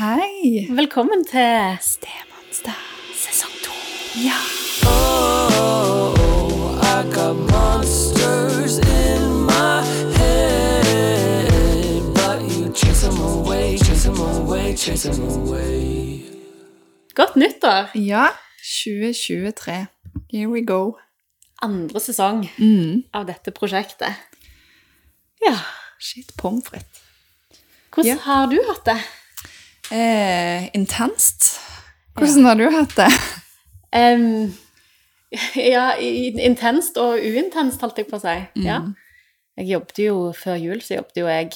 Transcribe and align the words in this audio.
Hei! 0.00 0.66
Velkommen 0.70 1.24
til 1.24 1.76
Stemonster. 1.80 2.76
sesong 3.14 3.52
to. 3.64 3.72
Ja. 4.24 4.36
Oh, 4.88 6.14
I 6.80 7.02
got 7.14 7.36
monsters 7.36 8.78
in 8.78 9.22
my 9.44 9.82
head, 10.16 12.02
but 12.14 12.38
you 12.48 12.72
chase 12.72 13.02
them 13.06 13.18
away, 13.20 13.76
chase 13.78 14.04
them 14.08 14.20
away, 14.20 14.76
chase 14.76 15.10
them 15.12 15.28
away. 15.28 16.22
Godt 17.14 17.36
nyttår! 17.36 17.90
Ja, 17.94 18.26
2023. 18.84 19.86
Here 20.32 20.48
we 20.48 20.64
go. 20.66 20.96
Andre 21.62 22.00
sesong 22.00 22.48
Mm. 22.58 23.04
av 23.12 23.26
dette 23.26 23.50
prosjektet. 23.50 24.14
Ja. 25.46 25.56
Shit, 25.98 26.32
pommes 26.38 26.64
frites. 26.68 27.02
Hvordan 27.94 28.16
Ja. 28.16 28.16
har 28.22 28.46
du 28.46 28.58
hatt 28.68 28.84
det? 28.84 28.98
Eh, 29.90 30.68
intenst. 30.74 31.58
Hvordan 32.14 32.44
har 32.44 32.58
du 32.58 32.66
hatt 32.70 32.96
det? 32.98 33.08
Um, 33.90 34.52
ja, 35.74 35.92
intenst 35.98 36.98
og 37.00 37.18
uintenst, 37.18 37.82
holdt 37.82 37.98
jeg 37.98 38.10
på 38.10 38.18
å 38.18 38.22
si. 38.22 38.36
Ja. 38.62 38.80
Jeg 39.58 39.72
jobbet 39.74 39.98
jo 40.04 40.14
før 40.36 40.60
jul, 40.60 40.80
så 40.84 41.00
jobbet 41.00 41.20
jo 41.20 41.26
jeg 41.30 41.50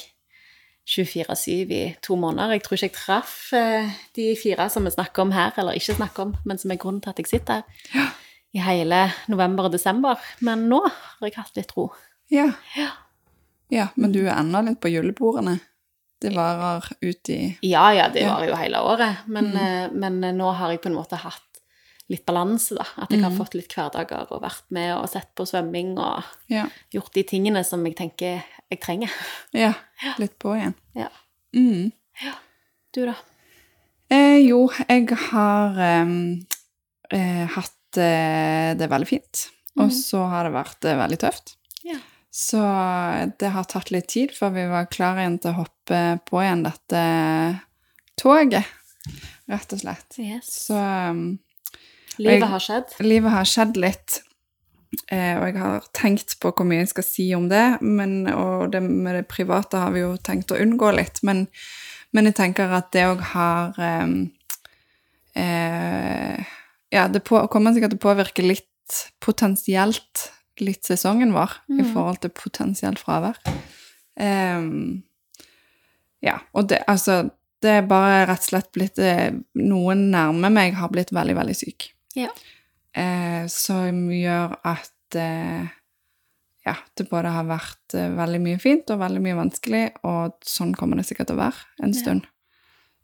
24-7 0.91 1.73
i 1.73 1.85
to 2.05 2.17
måneder. 2.21 2.57
Jeg 2.57 2.65
tror 2.65 2.77
ikke 2.77 2.91
jeg 2.91 2.97
traff 2.99 3.37
eh, 3.57 3.95
de 4.17 4.35
fire 4.37 4.69
som 4.73 4.85
vi 4.85 4.93
snakker 4.93 5.25
om 5.25 5.33
her, 5.33 5.55
eller 5.61 5.79
ikke 5.79 5.97
snakker 5.97 6.27
om, 6.27 6.35
men 6.45 6.61
som 6.61 6.75
er 6.75 6.81
grunnen 6.81 7.01
til 7.05 7.15
at 7.15 7.23
jeg 7.23 7.31
sitter 7.31 7.63
her 7.95 8.13
i 8.55 8.63
hele 8.63 9.01
november 9.31 9.69
og 9.69 9.75
desember. 9.75 10.21
Men 10.45 10.69
nå 10.71 10.83
har 10.87 11.27
jeg 11.27 11.39
hatt 11.39 11.57
litt 11.59 11.73
ro. 11.77 11.89
Ja. 12.33 12.51
Ja. 12.79 12.91
ja, 13.73 13.89
men 13.97 14.15
du 14.15 14.23
er 14.25 14.37
ennå 14.37 14.63
litt 14.69 14.81
på 14.83 14.93
julebordene. 14.93 15.59
Det 16.25 16.35
varer 16.37 16.87
ut 17.05 17.31
i 17.35 17.39
Ja, 17.63 17.89
ja, 17.95 18.09
det 18.13 18.23
Ja. 18.25 18.35
varer 18.35 18.49
jo 18.53 18.57
hele 18.61 18.81
året, 18.81 19.27
men, 19.27 19.51
mm. 19.53 19.99
men 20.01 20.21
nå 20.39 20.53
har 20.57 20.71
jeg 20.73 20.81
på 20.85 20.91
en 20.91 20.97
måte 20.99 21.19
hatt 21.21 21.43
litt 22.13 22.25
balanse, 22.29 22.75
da. 22.77 22.85
At 23.01 23.13
jeg 23.15 23.23
har 23.25 23.33
fått 23.33 23.55
litt 23.57 23.73
hverdager 23.73 24.27
og 24.31 24.43
vært 24.43 24.67
med 24.77 24.91
og 24.97 25.07
sett 25.09 25.31
på 25.37 25.47
svømming 25.49 25.95
og 25.99 26.25
Ja. 26.53 26.67
gjort 26.93 27.15
de 27.17 27.23
tingene 27.25 27.65
som 27.65 27.85
jeg 27.87 27.97
tenker 27.97 28.43
jeg 28.71 28.81
trenger. 28.81 29.11
ja 29.55 29.73
litt 30.19 30.39
på 30.39 30.53
igjen. 30.57 30.75
Ja. 30.95 31.09
Mm. 31.57 31.93
Du, 32.95 33.07
da? 33.07 33.15
Eh, 34.13 34.39
jo, 34.45 34.69
jeg 34.89 35.09
har 35.31 35.79
eh, 35.81 37.47
hatt 37.57 37.99
eh, 37.99 38.75
det 38.79 38.91
veldig 38.91 39.09
fint. 39.09 39.49
Og 39.81 39.91
så 39.91 40.21
har 40.31 40.47
det 40.47 40.55
vært 40.55 40.85
eh, 40.87 40.99
veldig 40.99 41.19
tøft. 41.25 41.57
Ja. 41.87 41.97
Så 42.35 42.59
det 43.39 43.53
har 43.55 43.67
tatt 43.71 43.93
litt 43.95 44.09
tid 44.11 44.33
før 44.35 44.51
vi 44.57 44.65
var 44.67 44.89
klare 44.91 45.23
igjen 45.23 45.37
til 45.45 45.53
å 45.53 45.59
hoppe 45.61 45.99
på 46.27 46.41
igjen 46.43 46.65
dette 46.67 47.03
toget, 48.19 48.67
rett 49.51 49.75
og 49.77 49.83
slett. 49.85 50.17
Yes. 50.19 50.49
Så 50.67 50.75
em, 50.81 51.21
Livet 52.19 52.41
jeg- 52.41 52.51
har 52.51 52.65
skjedd. 52.65 52.97
livet 53.07 53.31
har 53.37 53.47
skjedd 53.47 53.77
litt, 53.79 54.19
eh, 55.15 55.37
og 55.39 55.47
jeg 55.47 55.57
har 55.63 55.87
tenkt 55.95 56.35
på 56.43 56.51
hvor 56.53 56.67
mye 56.67 56.83
jeg 56.83 56.91
skal 56.91 57.07
si 57.07 57.29
om 57.39 57.49
det, 57.49 57.63
men, 57.83 58.27
og 58.35 58.71
det 58.75 58.83
med 58.83 59.15
det 59.21 59.29
private 59.31 59.79
har 59.85 59.95
vi 59.95 60.03
jo 60.03 60.17
tenkt 60.17 60.51
å 60.51 60.59
unngå 60.59 60.91
litt, 60.97 61.23
men, 61.23 61.47
men 62.13 62.25
jeg 62.31 62.35
tenker 62.43 62.71
at 62.75 62.91
det 62.95 63.07
òg 63.13 63.21
har 63.35 63.79
em, 63.79 64.33
eh, 65.37 66.45
Ja, 66.95 67.09
det 67.09 67.25
på, 67.27 67.41
kommer 67.51 67.75
sikkert 67.75 67.91
til 67.95 67.99
å 67.99 68.07
påvirke 68.11 68.43
litt 68.47 69.01
potensielt 69.23 70.29
litt 70.61 70.85
sesongen 70.87 71.33
vår 71.35 71.57
i 71.75 71.83
forhold 71.93 72.21
til 72.23 72.31
potensielt 72.31 73.01
fravær. 73.03 73.39
Um, 74.15 75.03
ja, 76.23 76.39
og 76.55 76.69
det, 76.71 76.85
altså 76.87 77.31
Det 77.65 77.71
er 77.81 77.87
bare 77.89 78.27
rett 78.29 78.45
og 78.45 78.47
slett 78.47 78.69
blitt 78.77 78.99
eh, 79.03 79.33
Noen 79.59 80.05
nærme 80.13 80.51
meg 80.55 80.77
har 80.79 80.93
blitt 80.93 81.11
veldig, 81.13 81.35
veldig 81.35 81.57
syk 81.59 81.89
Ja. 82.15 82.29
Uh, 82.95 83.49
som 83.51 84.05
gjør 84.15 84.55
at 84.63 85.17
uh, 85.19 85.67
ja, 86.65 86.77
det 86.95 87.09
både 87.11 87.33
har 87.35 87.49
vært 87.49 87.97
uh, 87.99 88.13
veldig 88.15 88.39
mye 88.45 88.61
fint 88.63 88.93
og 88.95 89.01
veldig 89.03 89.23
mye 89.25 89.35
vanskelig, 89.41 89.83
og 90.07 90.37
sånn 90.47 90.77
kommer 90.79 90.97
det 91.01 91.09
sikkert 91.09 91.33
til 91.33 91.37
å 91.41 91.43
være 91.43 91.83
en 91.83 91.91
Ja. 91.93 91.99
stund. 92.01 92.29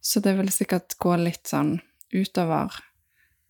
Så 0.01 0.23
det 0.23 0.37
vil 0.39 0.49
sikkert 0.55 0.95
gå 1.03 1.17
litt 1.19 1.51
sånn 1.51 1.81
utover 2.15 2.79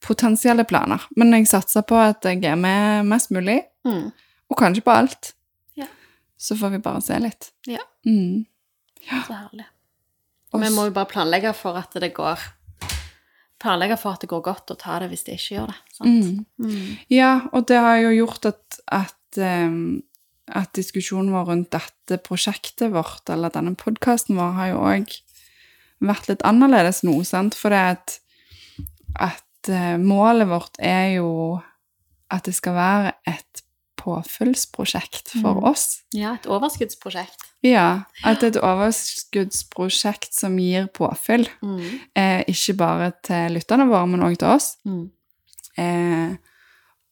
potensielle 0.00 0.64
planer. 0.64 1.04
Men 1.16 1.30
jeg 1.36 1.47
satser 1.47 1.84
på 1.86 1.94
at 2.00 2.24
jeg 2.24 2.42
er 2.48 2.56
med 2.56 3.04
mest 3.06 3.30
mulig, 3.30 3.60
Mm. 3.86 4.10
og 4.50 4.58
kanskje 4.58 4.84
på 4.84 4.92
alt. 4.92 5.34
Ja. 5.78 5.86
Så 6.36 6.56
får 6.56 6.74
vi 6.74 6.80
bare 6.84 7.00
se 7.04 7.18
litt. 7.22 7.52
Ja. 7.68 7.82
Mm. 8.06 8.46
Så 9.08 9.32
herlig. 9.32 9.66
Og 10.52 10.60
Vi 10.60 10.70
må 10.74 10.88
jo 10.88 10.94
bare 10.94 11.08
planlegge 11.08 11.52
for 11.54 11.78
at 11.78 11.94
det 12.02 12.12
går 12.16 12.48
Planlegge 13.60 13.98
for 14.00 14.16
at 14.16 14.22
det 14.24 14.30
går 14.30 14.41
godt, 14.41 14.70
og 14.72 14.78
ta 14.80 14.94
det 15.02 15.10
hvis 15.10 15.26
det 15.26 15.34
ikke 15.36 15.54
gjør 15.58 15.66
det. 15.68 15.74
Sant? 15.92 16.08
Mm. 16.08 16.46
Mm. 16.64 16.92
Ja, 17.12 17.32
og 17.52 17.66
det 17.68 17.76
har 17.76 17.98
jo 18.00 18.14
gjort 18.14 18.46
at, 18.48 18.78
at, 18.88 19.41
at 20.48 20.70
diskusjonen 20.78 21.28
vår 21.34 21.44
rundt 21.50 21.68
dette 21.76 22.16
prosjektet 22.24 22.88
vårt, 22.94 23.28
eller 23.28 23.52
denne 23.52 23.74
podkasten 23.76 24.41
vår, 24.41 24.54
har 24.56 24.70
jo 24.72 24.80
òg 24.80 25.12
vært 26.00 26.30
litt 26.30 26.47
annerledes 26.48 27.02
nå, 27.04 27.18
sant? 27.28 27.58
For 27.58 27.76
det 27.76 27.82
at, 27.91 28.16
at 29.28 29.68
eh, 29.68 30.00
målet 30.00 30.48
vårt 30.48 30.80
er 30.80 31.18
jo 31.18 31.30
at 32.32 32.48
det 32.48 32.56
skal 32.56 32.78
være 32.78 33.12
et 33.28 33.62
påfyllsprosjekt 34.00 35.34
for 35.42 35.60
Mm. 35.60 35.64
oss. 35.70 35.84
Ja, 36.16 36.34
et 36.34 36.46
overskuddsprosjekt. 36.48 37.46
Ja, 37.62 38.04
at 38.24 38.42
et 38.42 38.56
overskuddsprosjekt 38.56 40.32
som 40.34 40.58
gir 40.58 40.86
påfyll. 40.96 41.48
Mm. 41.62 42.00
Eh, 42.16 42.42
ikke 42.48 42.76
bare 42.80 43.12
til 43.22 43.56
lytterne 43.58 43.86
våre, 43.90 44.06
men 44.08 44.24
òg 44.24 44.38
til 44.40 44.48
oss. 44.48 44.76
Mm. 44.86 45.10
Eh, 45.76 46.36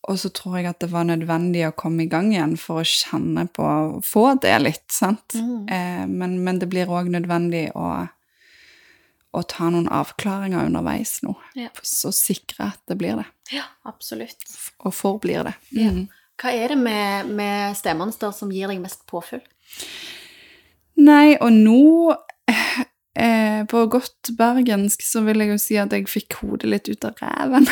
og 0.08 0.16
så 0.16 0.30
tror 0.32 0.56
jeg 0.58 0.66
at 0.70 0.78
det 0.80 0.90
var 0.90 1.04
nødvendig 1.04 1.66
å 1.68 1.74
komme 1.76 2.04
i 2.06 2.08
gang 2.08 2.30
igjen 2.32 2.56
for 2.58 2.80
å 2.80 2.86
kjenne 2.86 3.48
på 3.52 3.62
å 3.62 4.02
Få 4.04 4.40
det 4.40 4.54
litt, 4.62 4.86
sant? 4.94 5.34
Mm. 5.34 5.68
Eh, 5.68 6.06
men, 6.06 6.38
men 6.44 6.58
det 6.62 6.68
blir 6.70 6.86
òg 6.88 7.10
nødvendig 7.12 7.66
å, 7.76 8.08
å 9.36 9.42
ta 9.44 9.68
noen 9.68 9.88
avklaringer 9.92 10.64
underveis 10.70 11.18
nå. 11.26 11.34
Ja. 11.58 11.68
Så 11.82 12.12
sikre 12.16 12.70
at 12.72 12.80
det 12.88 12.96
blir 13.00 13.16
det. 13.20 13.26
ja, 13.52 13.64
absolutt. 13.84 14.44
Og 14.84 14.94
forblir 14.94 15.44
det. 15.44 15.54
Ja. 15.76 15.92
Hva 16.38 16.52
er 16.54 16.74
det 16.74 16.78
med, 16.78 17.30
med 17.34 17.74
stemonster 17.78 18.30
som 18.34 18.52
gir 18.54 18.70
deg 18.70 18.80
mest 18.82 19.02
påfyll? 19.10 19.42
Nei, 20.98 21.36
og 21.38 21.50
nå 21.54 22.14
eh, 22.50 23.60
På 23.70 23.84
godt 23.90 24.32
bergensk 24.38 25.02
så 25.06 25.22
vil 25.26 25.42
jeg 25.42 25.52
jo 25.52 25.58
si 25.62 25.78
at 25.78 25.94
jeg 25.94 26.08
fikk 26.10 26.38
hodet 26.42 26.70
litt 26.70 26.90
ut 26.90 27.06
av 27.08 27.18
ræven. 27.22 27.66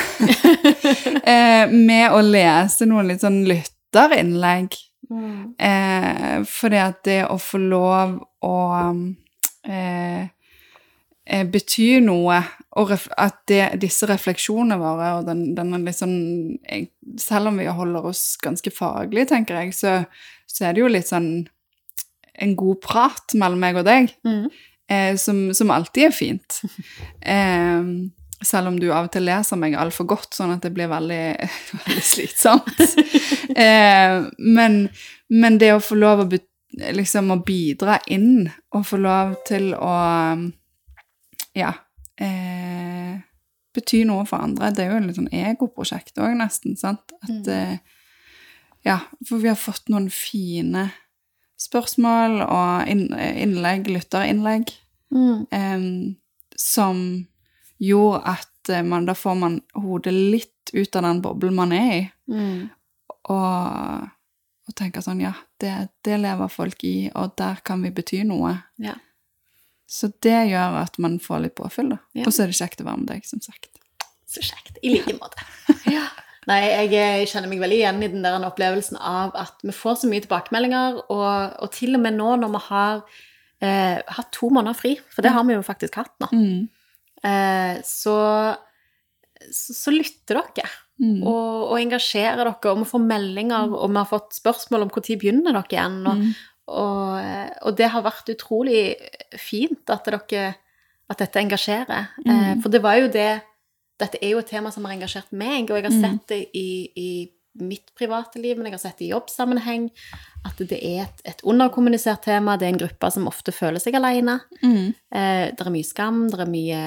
eh, 1.35 1.71
med 1.71 2.15
å 2.15 2.23
lese 2.27 2.89
noen 2.91 3.11
litt 3.11 3.23
sånn 3.23 3.45
lytterinnlegg. 3.47 4.75
Mm. 5.11 5.55
Eh, 5.63 6.39
fordi 6.51 6.83
at 6.83 7.03
det 7.07 7.21
å 7.31 7.39
få 7.39 7.63
lov 7.63 8.19
å 8.47 8.57
eh, 9.67 10.27
eh, 11.27 11.45
bety 11.51 12.01
noe, 12.05 12.39
og 12.77 12.93
at 12.95 13.39
det, 13.49 13.61
disse 13.83 14.07
refleksjonene 14.09 14.79
våre 14.81 15.11
og 15.19 15.27
den, 15.29 15.43
denne 15.57 15.79
litt 15.85 15.97
sånn 15.99 16.17
jeg, 16.69 16.91
Selv 17.23 17.49
om 17.49 17.61
vi 17.61 17.67
holder 17.71 18.09
oss 18.11 18.37
ganske 18.43 18.71
faglige, 18.75 19.31
tenker 19.33 19.61
jeg, 19.63 19.75
så, 19.77 19.93
så 20.51 20.67
er 20.67 20.75
det 20.77 20.83
jo 20.83 20.91
litt 20.93 21.09
sånn 21.09 21.31
en 22.37 22.53
god 22.59 22.83
prat 22.85 23.33
mellom 23.41 23.63
meg 23.63 23.79
og 23.81 23.87
deg, 23.89 24.11
Mm. 24.27 24.51
eh, 24.93 25.15
som, 25.17 25.55
som 25.57 25.71
alltid 25.73 26.11
er 26.11 26.15
fint. 26.15 26.61
Eh, 27.23 27.89
selv 28.45 28.69
om 28.69 28.77
du 28.79 28.91
av 28.93 29.07
og 29.07 29.13
til 29.15 29.25
leser 29.25 29.57
meg 29.57 29.73
altfor 29.81 30.05
godt, 30.11 30.35
sånn 30.37 30.53
at 30.53 30.61
det 30.67 30.75
blir 30.77 30.91
veldig, 30.93 31.23
veldig 31.87 32.03
slitsomt. 32.05 32.83
eh, 33.57 34.27
men, 34.37 34.77
men 35.33 35.57
det 35.63 35.73
å 35.73 35.81
få 35.81 35.97
lov 35.97 36.27
å, 36.27 36.29
liksom, 36.93 37.33
å 37.33 37.41
bidra 37.47 37.97
inn, 38.13 38.51
og 38.77 38.85
få 38.85 39.01
lov 39.01 39.33
til 39.49 39.73
å 39.73 39.95
ja, 41.57 41.73
eh, 42.21 43.17
betyr 43.77 44.07
noe 44.09 44.25
for 44.29 44.41
andre, 44.45 44.71
det 44.73 44.85
er 44.87 44.95
jo 44.95 45.03
litt 45.07 45.17
sånn 45.19 45.33
egoprosjekt 45.33 46.17
òg, 46.23 46.37
nesten, 46.39 46.77
sant? 46.81 47.13
At, 47.23 47.29
Mm. 47.31 47.49
eh, 47.49 47.79
ja, 48.85 48.99
for 49.27 49.39
vi 49.43 49.49
har 49.49 49.57
fått 49.59 49.89
noen 49.93 50.09
fine 50.13 50.91
spørsmål 51.59 52.43
og 52.45 52.89
innlegg, 52.89 53.87
lytterinnlegg, 53.89 54.73
Mm. 55.13 55.47
eh, 55.53 56.15
som 56.57 57.27
gjorde 57.81 58.23
at 58.27 58.69
eh, 58.71 58.83
man, 58.83 59.05
da 59.07 59.13
får 59.15 59.37
man 59.39 59.61
hodet 59.75 60.13
litt 60.13 60.71
ut 60.75 60.97
av 60.97 61.03
den 61.03 61.21
boblen 61.23 61.55
man 61.55 61.73
er 61.73 61.93
i, 61.93 62.11
Mm. 62.29 62.71
og, 63.29 64.09
og 64.69 64.75
tenker 64.75 65.01
sånn, 65.01 65.21
ja, 65.23 65.33
det, 65.61 65.89
det 66.03 66.19
lever 66.21 66.49
folk 66.51 66.83
i, 66.85 67.11
og 67.15 67.37
der 67.37 67.61
kan 67.65 67.83
vi 67.83 67.91
bety 67.91 68.25
noe. 68.25 68.57
Ja. 68.79 68.95
Så 69.87 70.11
det 70.25 70.37
gjør 70.51 70.81
at 70.83 70.97
man 71.03 71.19
får 71.23 71.43
litt 71.45 71.55
påfyll, 71.59 71.93
da. 71.95 71.99
Ja. 72.19 72.27
Og 72.27 72.35
så 72.35 72.43
er 72.45 72.51
det 72.51 72.59
kjekt 72.59 72.81
å 72.83 72.87
være 72.89 73.03
med 73.05 73.11
deg, 73.13 73.27
som 73.29 73.43
sagt. 73.45 73.71
Så 74.27 74.43
kjekt. 74.43 74.81
I 74.83 74.97
like 74.97 75.15
måte. 75.21 75.45
ja. 75.97 76.07
Nei, 76.47 76.61
jeg, 76.63 76.91
kjenner 77.31 77.51
meg 77.51 77.63
veldig 77.63 77.79
igjen 77.81 78.03
i 78.07 78.09
den 78.11 78.23
der 78.27 78.45
opplevelsen 78.47 78.99
av 79.03 79.33
at 79.39 79.63
vi 79.67 79.73
får 79.75 79.97
så 80.03 80.11
mye 80.11 80.23
tilbakemeldinger, 80.23 81.01
og, 81.11 81.57
og 81.63 81.73
til 81.75 81.99
og 81.99 82.03
med 82.05 82.15
nå 82.19 82.37
når 82.43 82.53
vi 82.55 82.61
har 82.69 83.01
eh, 83.67 83.99
hatt 84.19 84.31
to 84.35 84.51
måneder 84.55 84.79
fri, 84.79 84.93
for 85.11 85.27
det 85.27 85.33
har 85.35 85.47
vi 85.49 85.57
jo 85.57 85.65
faktisk 85.67 85.99
hatt 86.03 86.15
nå, 86.23 86.29
Mm. 86.31 86.69
eh, 87.27 87.81
så, 87.87 88.17
så, 89.51 89.75
så 89.75 89.95
lytter 89.95 90.39
dere. 90.55 90.71
Mm. 91.03 91.19
Og, 91.29 91.67
og 91.73 91.79
engasjerer 91.81 92.39
dere, 92.45 92.55
og 92.73 92.79
vi 92.85 92.91
får 92.95 93.03
meldinger, 93.11 93.75
og 93.75 93.91
vi 93.91 93.99
har 94.01 94.09
fått 94.11 94.39
spørsmål 94.39 94.87
om 94.87 94.93
når 94.95 95.19
begynner 95.21 95.59
dere 95.59 95.75
igjen. 95.75 95.99
Og, 96.07 96.23
Mm. 96.23 96.37
Og, 96.69 97.59
og 97.63 97.77
det 97.79 97.89
har 97.93 98.03
vært 98.03 98.29
utrolig 98.35 98.97
fint 99.39 99.91
at, 99.91 100.05
dere, 100.09 100.55
at 101.11 101.19
dette 101.23 101.41
engasjerer. 101.43 102.09
Eh, 102.27 102.33
Mm. 102.57 102.63
for 102.63 102.69
det 102.75 102.83
var 102.83 102.97
jo 103.01 103.09
det 103.09 103.43
Dette 103.99 104.19
er 104.21 104.35
jo 104.35 104.39
et 104.43 104.47
tema 104.51 104.69
som 104.71 104.85
har 104.85 104.93
engasjert 104.93 105.31
meg, 105.33 105.71
og 105.71 105.79
jeg 105.79 105.85
har 105.87 105.91
Mm. 105.95 106.03
sett 106.03 106.27
det 106.29 106.51
i, 106.53 106.91
i 107.01 107.31
mitt 107.59 107.95
private 107.97 108.37
liv, 108.39 108.59
men 108.59 108.67
jeg 108.67 108.73
har 108.75 108.83
sett 108.83 108.99
det 108.99 109.07
i 109.07 109.13
jobbsammenheng. 109.15 109.87
At 110.45 110.59
det 110.59 110.77
er 110.85 111.07
et, 111.07 111.23
et 111.25 111.41
underkommunisert 111.49 112.21
tema. 112.27 112.59
Det 112.59 112.67
er 112.69 112.75
en 112.75 112.81
gruppe 112.83 113.11
som 113.11 113.27
ofte 113.27 113.53
føler 113.57 113.81
seg 113.81 113.95
alene. 113.97 114.35
Mm. 114.63 114.93
Eh, 115.17 115.47
det 115.57 115.65
er 115.65 115.73
mye 115.73 115.89
skam, 115.89 116.27
det 116.29 116.41
er 116.45 116.53
mye 116.53 116.83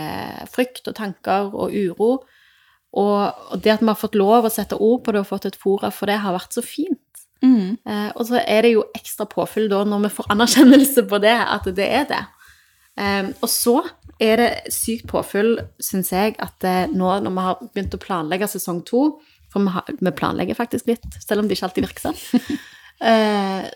frykt 0.53 0.85
og 0.87 0.95
tanker 1.01 1.49
og 1.49 1.73
uro. 1.73 2.11
Og, 2.93 3.33
og 3.53 3.57
det 3.63 3.73
at 3.73 3.81
vi 3.81 3.89
har 3.89 3.97
fått 3.97 4.13
lov 4.13 4.45
å 4.45 4.53
sette 4.53 4.77
ord 4.77 5.01
på 5.03 5.11
det 5.11 5.21
og 5.23 5.27
fått 5.33 5.45
et 5.49 5.57
fora 5.57 5.89
for 5.89 6.05
det, 6.05 6.19
har 6.21 6.37
vært 6.37 6.53
så 6.53 6.61
fint. 6.61 7.08
Mm. 7.45 7.77
Eh, 7.87 8.09
og 8.15 8.25
så 8.27 8.41
er 8.41 8.65
det 8.65 8.73
jo 8.73 8.83
ekstra 8.97 9.27
påfyll 9.29 9.69
da 9.71 9.83
når 9.87 10.07
vi 10.07 10.11
får 10.17 10.29
anerkjennelse 10.35 11.05
på 11.09 11.21
det, 11.23 11.37
at 11.39 11.69
det 11.77 11.87
er 11.87 12.05
det. 12.09 12.21
Eh, 12.99 13.31
og 13.39 13.49
så 13.51 13.77
er 14.19 14.41
det 14.41 14.73
sykt 14.75 15.07
påfyll, 15.09 15.55
syns 15.79 16.11
jeg, 16.11 16.35
at 16.43 16.67
eh, 16.67 16.91
nå 16.91 17.13
når 17.23 17.35
vi 17.35 17.45
har 17.45 17.59
begynt 17.63 17.95
å 17.95 18.01
planlegge 18.03 18.49
sesong 18.51 18.83
to 18.87 19.03
For 19.49 19.63
vi, 19.65 19.71
har, 19.73 19.87
vi 19.89 20.11
planlegger 20.13 20.57
faktisk 20.57 20.85
litt, 20.91 21.05
selv 21.23 21.41
om 21.41 21.47
det 21.49 21.55
ikke 21.57 21.69
alltid 21.69 21.85
virker 21.87 22.03
sånn. 22.03 22.49
eh, 23.09 23.69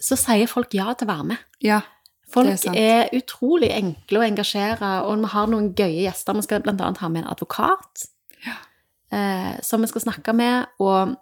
så 0.00 0.16
sier 0.18 0.50
folk 0.50 0.74
ja 0.74 0.90
til 0.96 1.06
å 1.06 1.12
være 1.12 1.26
med. 1.28 1.44
Ja. 1.62 1.82
Folk 2.30 2.50
er 2.50 2.78
er, 2.78 3.08
utrolig 3.14 3.70
enkle 3.74 4.20
å 4.20 4.26
engasjere, 4.26 4.90
og 5.06 5.22
vi 5.22 5.30
har 5.32 5.50
noen 5.50 5.70
gøye 5.76 6.04
gjester. 6.06 6.34
Vi 6.38 6.46
skal 6.46 6.66
annet 6.66 7.02
ha 7.02 7.10
med 7.10 7.24
en 7.24 7.30
advokat 7.30 8.06
Ja. 8.46 8.56
eh, 9.12 9.54
som 9.66 9.82
vi 9.82 9.90
skal 9.90 10.04
snakke 10.06 10.34
med, 10.34 10.66
og, 10.78 11.16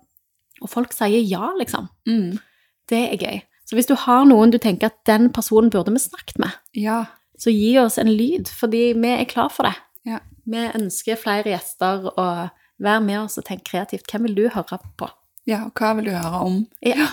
og 0.62 0.70
folk 0.72 0.92
sier 0.96 1.20
ja, 1.22 1.50
liksom. 1.58 1.88
Mm. 2.08 2.38
Det 2.88 3.00
er 3.12 3.16
gøy. 3.22 3.40
Så 3.68 3.76
hvis 3.76 3.86
du 3.90 3.94
har 4.00 4.24
noen 4.24 4.50
du 4.50 4.58
tenker 4.58 4.88
at 4.88 4.96
den 5.06 5.28
personen 5.34 5.68
burde 5.70 5.92
vi 5.92 5.98
snakket 6.00 6.38
med, 6.40 6.50
Ja. 6.74 7.04
så 7.38 7.52
gi 7.52 7.76
oss 7.78 7.98
en 7.98 8.08
lyd, 8.16 8.48
fordi 8.48 8.92
vi 8.96 9.08
er 9.12 9.24
klar 9.28 9.50
for 9.52 9.68
det. 9.68 9.74
Ja. 10.08 10.18
Vi 10.48 10.56
ønsker 10.74 11.16
flere 11.20 11.44
gjester, 11.52 12.08
og 12.16 12.48
vær 12.80 13.00
med 13.04 13.18
oss 13.26 13.36
og 13.38 13.44
tenk 13.44 13.64
kreativt. 13.68 14.06
Hvem 14.10 14.22
vil 14.28 14.34
du 14.34 14.48
høre 14.48 14.78
på? 14.96 15.10
ja. 15.46 15.64
Og 15.66 15.72
hva 15.74 15.94
vil 15.96 16.04
du 16.08 16.10
høre 16.16 16.40
om? 16.44 16.66
Ja. 16.84 17.08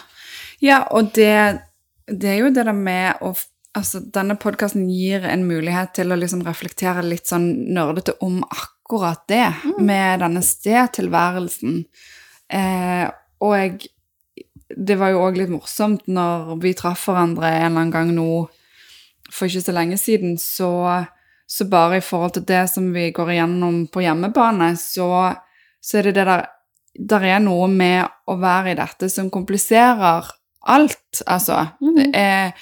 Ja, 0.61 0.83
og 0.91 1.11
det, 1.15 1.59
det 2.07 2.29
er 2.31 2.39
jo 2.39 2.49
det 2.55 2.65
der 2.65 2.73
med 2.73 3.21
å 3.21 3.33
Altså, 3.75 3.99
denne 3.99 4.37
podkasten 4.39 4.85
gir 4.87 5.25
en 5.27 5.41
mulighet 5.49 5.89
til 5.97 6.07
å 6.13 6.15
liksom 6.15 6.45
reflektere 6.47 7.01
litt 7.03 7.27
sånn 7.27 7.49
nerdete 7.75 8.13
om 8.23 8.37
akkurat 8.47 9.25
det, 9.27 9.49
med 9.83 10.21
denne 10.23 10.39
stedtilværelsen. 10.39 11.81
Eh, 12.55 13.09
og 13.43 13.57
jeg 13.57 13.91
Det 14.75 14.95
var 14.97 15.11
jo 15.13 15.19
òg 15.21 15.35
litt 15.37 15.51
morsomt 15.53 16.07
når 16.09 16.55
vi 16.57 16.71
traff 16.73 17.03
hverandre 17.05 17.45
en 17.45 17.67
eller 17.67 17.81
annen 17.83 17.91
gang 17.93 18.09
nå 18.15 18.47
for 19.29 19.45
ikke 19.45 19.61
så 19.61 19.75
lenge 19.75 19.97
siden, 20.01 20.39
så, 20.41 21.05
så 21.47 21.67
bare 21.69 21.99
i 21.99 22.03
forhold 22.03 22.33
til 22.33 22.45
det 22.49 22.63
som 22.71 22.87
vi 22.93 23.11
går 23.13 23.31
igjennom 23.35 23.83
på 23.93 24.01
hjemmebane, 24.01 24.71
så, 24.79 25.07
så 25.81 25.99
er 25.99 26.09
det 26.09 26.15
det 26.19 26.27
der 26.31 26.45
Der 26.95 27.23
er 27.27 27.39
noe 27.43 27.67
med 27.67 28.07
å 28.31 28.37
være 28.39 28.71
i 28.71 28.75
dette 28.79 29.09
som 29.11 29.27
kompliserer 29.29 30.29
alt, 30.65 31.23
altså. 31.27 31.65
Mhm. 31.83 32.13
Er, 32.15 32.53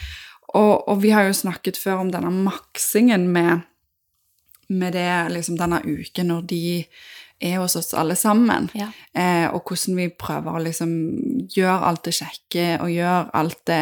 og, 0.57 0.87
og 0.89 1.03
vi 1.03 1.11
har 1.13 1.27
jo 1.27 1.35
snakket 1.37 1.77
før 1.77 2.01
om 2.01 2.09
denne 2.11 2.31
maksingen 2.33 3.27
med, 3.29 3.61
med 4.69 4.93
det 4.97 5.35
liksom 5.35 5.57
denne 5.59 5.83
uken 5.85 6.31
når 6.33 6.41
de 6.49 6.63
er 7.43 7.57
hos 7.59 7.75
oss 7.75 7.91
alle 7.97 8.15
sammen. 8.15 8.69
Ja. 8.77 8.87
Eh, 9.13 9.45
og 9.51 9.67
hvordan 9.67 9.97
vi 9.99 10.07
prøver 10.09 10.55
å 10.55 10.61
liksom 10.63 10.93
gjøre 11.53 11.89
alt 11.89 12.03
det 12.07 12.15
kjekke 12.17 12.65
og 12.81 12.89
gjøre 12.93 13.29
alt 13.37 13.59
det 13.69 13.81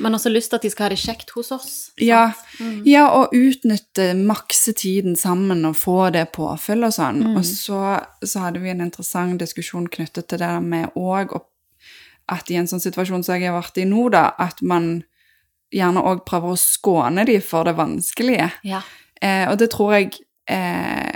Men 0.00 0.16
også 0.16 0.32
lyst 0.32 0.50
til 0.50 0.58
at 0.58 0.64
de 0.66 0.70
skal 0.72 0.88
ha 0.88 0.92
det 0.94 1.00
kjekt 1.02 1.30
hos 1.36 1.52
oss. 1.52 1.74
Ja, 2.00 2.32
Mm. 2.58 2.82
ja 2.86 3.06
og 3.10 3.32
utnytte 3.32 4.12
makse 4.18 4.72
tiden 4.76 5.16
sammen 5.16 5.64
og 5.64 5.76
få 5.76 6.10
det 6.12 6.26
påfyll 6.32 6.84
og 6.84 6.92
sånn. 6.92 7.22
Mm. 7.22 7.36
Og 7.36 7.44
så, 7.48 8.00
så 8.24 8.46
hadde 8.46 8.60
vi 8.60 8.70
en 8.70 8.84
interessant 8.84 9.40
diskusjon 9.40 9.88
knyttet 9.88 10.28
til 10.28 10.38
det 10.42 10.52
med 10.62 10.92
òg 10.96 11.32
at 12.32 12.50
i 12.50 12.56
en 12.56 12.68
sånn 12.70 12.82
situasjon 12.82 13.24
som 13.24 13.36
jeg 13.36 13.50
har 13.50 13.58
vært 13.58 13.80
i 13.82 13.86
nå, 13.88 14.08
da, 14.14 14.30
at 14.38 14.62
man 14.62 15.02
gjerne 15.72 16.02
òg 16.04 16.24
prøver 16.28 16.54
å 16.54 16.60
skåne 16.60 17.24
de 17.28 17.38
for 17.44 17.64
det 17.68 17.74
vanskelige. 17.78 18.50
Ja. 18.68 18.82
Eh, 19.20 19.48
og 19.50 19.58
det 19.58 19.70
tror 19.72 19.94
jeg 19.96 20.12
eh, 20.50 21.10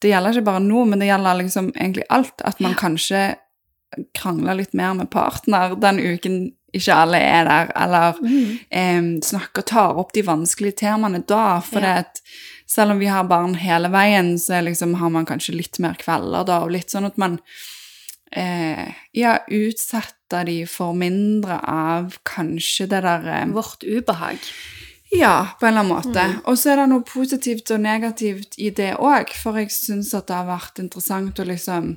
Det 0.00 0.10
gjelder 0.10 0.32
ikke 0.36 0.44
bare 0.50 0.60
nå, 0.64 0.84
men 0.88 0.98
det 1.00 1.08
gjelder 1.08 1.38
liksom 1.42 1.70
egentlig 1.74 2.04
alt. 2.10 2.42
At 2.44 2.60
man 2.60 2.74
kanskje 2.74 3.34
krangler 4.18 4.54
litt 4.58 4.74
mer 4.74 4.94
med 4.98 5.10
partner 5.10 5.76
den 5.80 6.00
uken 6.02 6.38
ikke 6.74 6.90
alle 6.98 7.18
er 7.22 7.44
der, 7.46 7.68
eller 7.78 8.16
Mm. 8.18 8.58
eh, 8.70 9.02
snakker 9.22 9.62
og 9.62 9.66
tar 9.66 9.98
opp 10.00 10.12
de 10.12 10.22
vanskelige 10.26 10.76
temaene 10.82 11.20
da. 11.26 11.60
For 11.60 11.80
Ja. 11.80 11.98
at 12.00 12.20
selv 12.66 12.90
om 12.90 12.98
vi 12.98 13.06
har 13.06 13.22
barn 13.24 13.54
hele 13.54 13.88
veien, 13.88 14.34
så 14.38 14.58
liksom, 14.64 14.94
har 14.98 15.08
man 15.10 15.24
kanskje 15.26 15.54
litt 15.54 15.78
mer 15.78 15.94
kvelder 15.94 16.44
da, 16.44 16.58
og 16.64 16.72
litt 16.72 16.90
sånn 16.90 17.06
at 17.06 17.16
man 17.16 17.38
eh, 18.32 18.92
ja, 19.12 19.38
utsetter 19.48 20.44
de 20.44 20.64
for 20.66 20.92
mindre 20.92 21.60
av 21.62 22.16
kanskje 22.24 22.88
det 22.90 23.02
der 23.04 23.28
eh, 23.28 23.46
Vårt 23.54 23.84
ubehag. 23.84 24.38
Ja, 25.14 25.54
på 25.60 25.66
en 25.66 25.72
eller 25.72 25.80
annen 25.84 25.92
måte. 25.94 26.24
Og 26.50 26.58
så 26.58 26.72
er 26.72 26.76
det 26.82 26.88
noe 26.90 27.04
positivt 27.06 27.70
og 27.74 27.80
negativt 27.84 28.56
i 28.58 28.70
det 28.70 28.94
òg, 28.98 29.30
for 29.42 29.56
jeg 29.60 29.70
syns 29.74 30.14
at 30.14 30.26
det 30.28 30.36
har 30.36 30.48
vært 30.50 30.80
interessant 30.82 31.38
å 31.40 31.44
liksom 31.48 31.94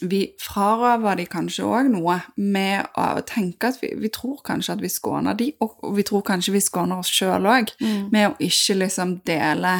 Vi 0.00 0.30
frarøver 0.40 1.18
de 1.18 1.26
kanskje 1.28 1.64
òg 1.68 1.90
noe 1.92 2.14
med 2.40 2.86
å 2.96 3.20
tenke 3.28 3.68
at 3.68 3.82
vi, 3.82 3.90
vi 4.00 4.08
tror 4.08 4.38
kanskje 4.46 4.72
at 4.72 4.80
vi 4.80 4.88
skåner 4.88 5.34
de, 5.36 5.50
og, 5.60 5.74
vi 5.92 6.02
tror 6.08 6.22
kanskje 6.24 6.54
vi 6.54 6.62
skåner 6.64 7.02
oss 7.02 7.10
sjøl 7.12 7.44
òg, 7.44 7.68
Mm. 7.80 8.08
med 8.10 8.30
å 8.30 8.36
ikke 8.40 8.78
liksom 8.80 9.20
dele 9.28 9.74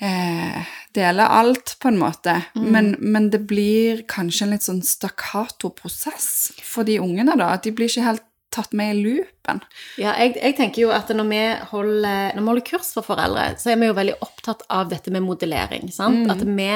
eh, 0.00 0.64
Dele 0.96 1.26
alt, 1.28 1.76
på 1.78 1.88
en 1.88 1.98
måte. 2.00 2.34
Men, 2.54 2.94
men 2.98 3.30
det 3.30 3.42
blir 3.46 4.02
kanskje 4.08 4.46
en 4.46 4.50
litt 4.54 4.64
sånn 4.64 4.80
stakkato-prosess 4.82 6.52
for 6.64 6.88
de 6.88 6.96
ungene, 6.98 7.36
da. 7.36 7.50
At 7.52 7.66
de 7.66 7.72
blir 7.76 7.90
ikke 7.90 8.06
helt 8.06 8.24
tatt 8.56 8.76
med 8.76 8.94
i 8.94 9.00
loopen. 9.04 9.62
Ja, 10.00 10.14
jeg, 10.20 10.36
jeg 10.40 10.56
tenker 10.58 10.86
jo 10.86 10.92
at 10.94 11.10
når 11.14 11.28
vi, 11.30 11.42
holder, 11.70 12.34
når 12.34 12.42
vi 12.42 12.50
holder 12.50 12.68
kurs 12.72 12.92
for 12.96 13.06
foreldre, 13.06 13.48
så 13.60 13.72
er 13.72 13.80
vi 13.80 13.90
jo 13.90 13.96
veldig 13.96 14.16
opptatt 14.24 14.64
av 14.72 14.90
dette 14.92 15.12
med 15.14 15.24
modellering. 15.26 15.90
sant? 15.94 16.24
Mm. 16.24 16.32
At 16.34 16.42
vi, 16.46 16.70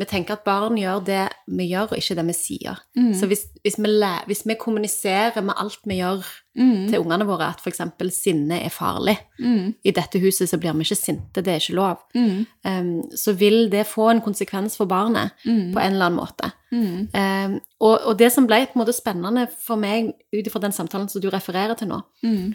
vi 0.00 0.08
tenker 0.08 0.36
at 0.36 0.46
barn 0.48 0.80
gjør 0.80 1.04
det 1.06 1.22
vi 1.46 1.68
gjør, 1.70 1.92
og 1.92 2.00
ikke 2.00 2.18
det 2.18 2.26
vi 2.30 2.36
sier. 2.38 2.82
Mm. 2.98 3.12
Så 3.18 3.28
hvis, 3.30 3.46
hvis, 3.62 3.78
vi 3.80 4.12
hvis 4.30 4.44
vi 4.48 4.58
kommuniserer 4.60 5.44
med 5.44 5.56
alt 5.60 5.84
vi 5.86 6.00
gjør 6.00 6.24
Mm. 6.56 6.88
til 6.90 7.00
ungene 7.00 7.26
våre, 7.28 7.50
at 7.52 7.60
f.eks. 7.60 7.80
sinne 8.16 8.62
er 8.64 8.70
farlig 8.70 9.18
Mm. 9.38 9.74
I 9.84 9.90
dette 9.92 10.18
huset 10.18 10.48
så 10.48 10.56
blir 10.58 10.72
vi 10.72 10.80
ikke 10.86 10.96
sinte, 10.96 11.42
det 11.44 11.48
er 11.52 11.60
ikke 11.60 11.74
lov. 11.76 11.98
Mm. 12.14 12.46
Um, 12.64 13.02
så 13.14 13.34
vil 13.36 13.68
det 13.70 13.86
få 13.86 14.08
en 14.10 14.20
konsekvens 14.20 14.76
for 14.76 14.86
barnet 14.86 15.30
Mm. 15.44 15.72
på 15.74 15.78
en 15.80 15.92
eller 15.92 16.06
annen 16.06 16.18
måte. 16.18 16.52
Mm. 16.72 17.08
Um, 17.14 17.60
og, 17.80 18.00
og 18.06 18.16
det 18.18 18.32
som 18.32 18.46
ble 18.46 18.62
på 18.66 18.72
en 18.80 18.84
måte 18.86 18.94
spennende 18.96 19.48
for 19.60 19.76
meg 19.76 20.14
ut 20.32 20.46
ifra 20.46 20.60
den 20.60 20.72
samtalen 20.72 21.08
som 21.08 21.20
du 21.20 21.28
refererer 21.30 21.76
til 21.76 21.88
nå, 21.88 22.00
Mm. 22.22 22.54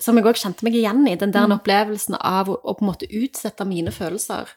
som 0.00 0.16
jeg 0.16 0.24
òg 0.24 0.34
kjente 0.40 0.62
meg 0.64 0.74
igjen 0.74 1.06
i, 1.08 1.14
den 1.16 1.30
der 1.32 1.46
opplevelsen 1.52 2.16
av 2.18 2.48
å, 2.48 2.56
å 2.64 2.72
på 2.74 2.80
en 2.80 2.88
måte 2.94 3.06
utsette 3.12 3.64
mine 3.68 3.90
følelser. 3.92 4.48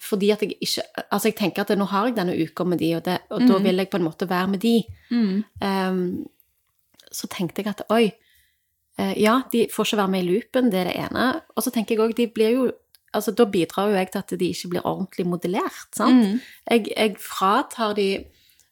Fordi 0.00 0.30
at 0.32 0.40
jeg 0.40 0.54
ikke 0.62 0.82
Altså, 1.10 1.28
jeg 1.28 1.36
tenker 1.36 1.60
at 1.62 1.76
nå 1.76 1.84
har 1.90 2.06
jeg 2.06 2.14
denne 2.16 2.32
uka 2.38 2.64
med 2.64 2.78
de, 2.78 2.94
og, 2.94 3.02
det, 3.04 3.18
og 3.30 3.40
da 3.40 3.58
Mm. 3.58 3.62
vil 3.64 3.76
jeg 3.76 3.90
på 3.90 3.96
en 3.98 4.04
måte 4.06 4.28
være 4.28 4.48
med 4.48 4.60
de. 4.60 4.82
Mm. 5.10 5.44
Um, 5.60 6.26
så 7.12 7.28
tenkte 7.30 7.62
jeg 7.62 7.72
at 7.72 7.82
oi, 7.90 8.12
eh, 8.98 9.14
ja, 9.20 9.42
de 9.52 9.66
får 9.72 9.90
ikke 9.90 9.96
være 10.02 10.12
med 10.14 10.24
i 10.24 10.28
loopen, 10.30 10.70
det 10.70 10.80
er 10.80 10.90
det 10.90 10.96
ene. 11.06 11.42
Og 11.56 11.62
så 11.66 11.70
tenker 11.74 11.96
jeg 11.96 12.04
òg, 12.04 12.16
de 12.16 12.28
blir 12.28 12.56
jo 12.58 12.70
Altså, 13.10 13.32
da 13.34 13.42
bidrar 13.42 13.88
jo 13.90 13.96
jeg 13.96 14.06
til 14.12 14.18
at 14.20 14.32
de 14.38 14.48
ikke 14.54 14.68
blir 14.70 14.84
ordentlig 14.86 15.24
modellert, 15.26 15.88
sant? 15.98 16.20
Mm. 16.28 16.36
Jeg, 16.70 16.84
jeg 16.96 17.16
fratar 17.18 17.96
de 17.98 18.04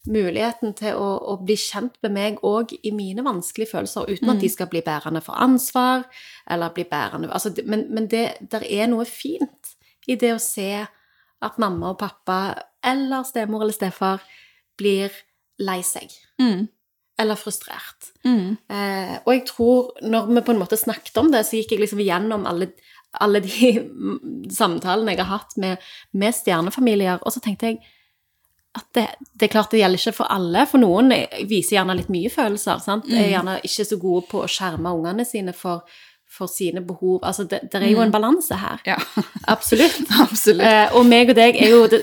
muligheten 0.06 0.76
til 0.78 0.94
å, 0.94 1.08
å 1.32 1.34
bli 1.42 1.56
kjent 1.58 1.96
med 2.06 2.14
meg 2.14 2.38
òg 2.46 2.70
i 2.86 2.92
mine 2.94 3.24
vanskelige 3.26 3.72
følelser, 3.72 4.06
uten 4.06 4.28
Mm. 4.28 4.36
at 4.36 4.40
de 4.44 4.48
skal 4.48 4.68
bli 4.70 4.80
bærende 4.86 5.24
for 5.26 5.34
ansvar, 5.34 6.04
eller 6.46 6.70
bli 6.70 6.84
bærende 6.86 7.32
altså, 7.32 7.50
Men, 7.66 7.86
men 7.90 8.06
det 8.06 8.36
der 8.50 8.62
er 8.62 8.86
noe 8.86 9.04
fint 9.04 9.74
i 10.06 10.14
det 10.14 10.30
å 10.36 10.38
se 10.38 10.86
at 11.42 11.58
mamma 11.58 11.90
og 11.90 11.98
pappa, 11.98 12.62
eller 12.84 13.26
stemor 13.26 13.62
eller 13.62 13.74
stefar, 13.74 14.22
blir 14.78 15.10
lei 15.58 15.80
seg. 15.82 16.14
Mm. 16.38 16.68
Eller 17.18 17.38
frustrert. 17.38 18.12
Mm. 18.24 18.56
Eh, 18.70 19.14
og 19.24 19.32
jeg 19.34 19.44
tror, 19.48 19.92
når 20.06 20.28
vi 20.30 20.44
på 20.46 20.54
en 20.54 20.60
måte 20.60 20.78
snakket 20.78 21.16
om 21.18 21.32
det, 21.32 21.44
så 21.46 21.58
gikk 21.58 21.74
jeg 21.74 21.82
liksom 21.82 22.02
gjennom 22.04 22.46
alle, 22.46 22.70
alle 23.18 23.42
de 23.42 23.72
samtalene 24.60 25.16
jeg 25.16 25.24
har 25.24 25.32
hatt 25.40 25.56
med, 25.58 25.88
med 26.14 26.36
stjernefamilier, 26.36 27.18
og 27.22 27.34
så 27.34 27.42
tenkte 27.42 27.72
jeg 27.72 27.80
at 28.78 28.86
det, 28.94 29.06
det 29.34 29.48
er 29.48 29.52
klart 29.52 29.72
det 29.72 29.80
gjelder 29.80 30.00
ikke 30.00 30.18
for 30.20 30.32
alle, 30.32 30.66
for 30.68 30.82
noen 30.82 31.12
viser 31.48 31.78
gjerne 31.78 31.96
litt 31.98 32.12
mye 32.12 32.30
følelser, 32.32 32.82
sant? 32.84 33.08
Er 33.10 33.32
gjerne 33.32 33.58
ikke 33.66 33.86
så 33.88 33.98
gode 34.00 34.28
på 34.30 34.44
å 34.44 34.50
skjerme 34.50 34.92
ungene 34.94 35.26
sine 35.26 35.54
for, 35.56 35.82
for 36.30 36.50
sine 36.52 36.82
behov. 36.84 37.22
Altså, 37.26 37.46
det, 37.48 37.62
det 37.72 37.80
er 37.80 37.90
jo 37.90 38.04
en 38.04 38.14
balanse 38.14 38.58
her. 38.60 38.82
Ja, 38.86 38.98
Absolutt. 39.54 40.04
absolutt. 40.24 40.66
Eh, 40.68 40.94
og 40.96 41.08
meg 41.08 41.32
og 41.32 41.38
deg 41.40 41.58
er 41.58 41.74
jo 41.74 41.82
det, 41.90 42.02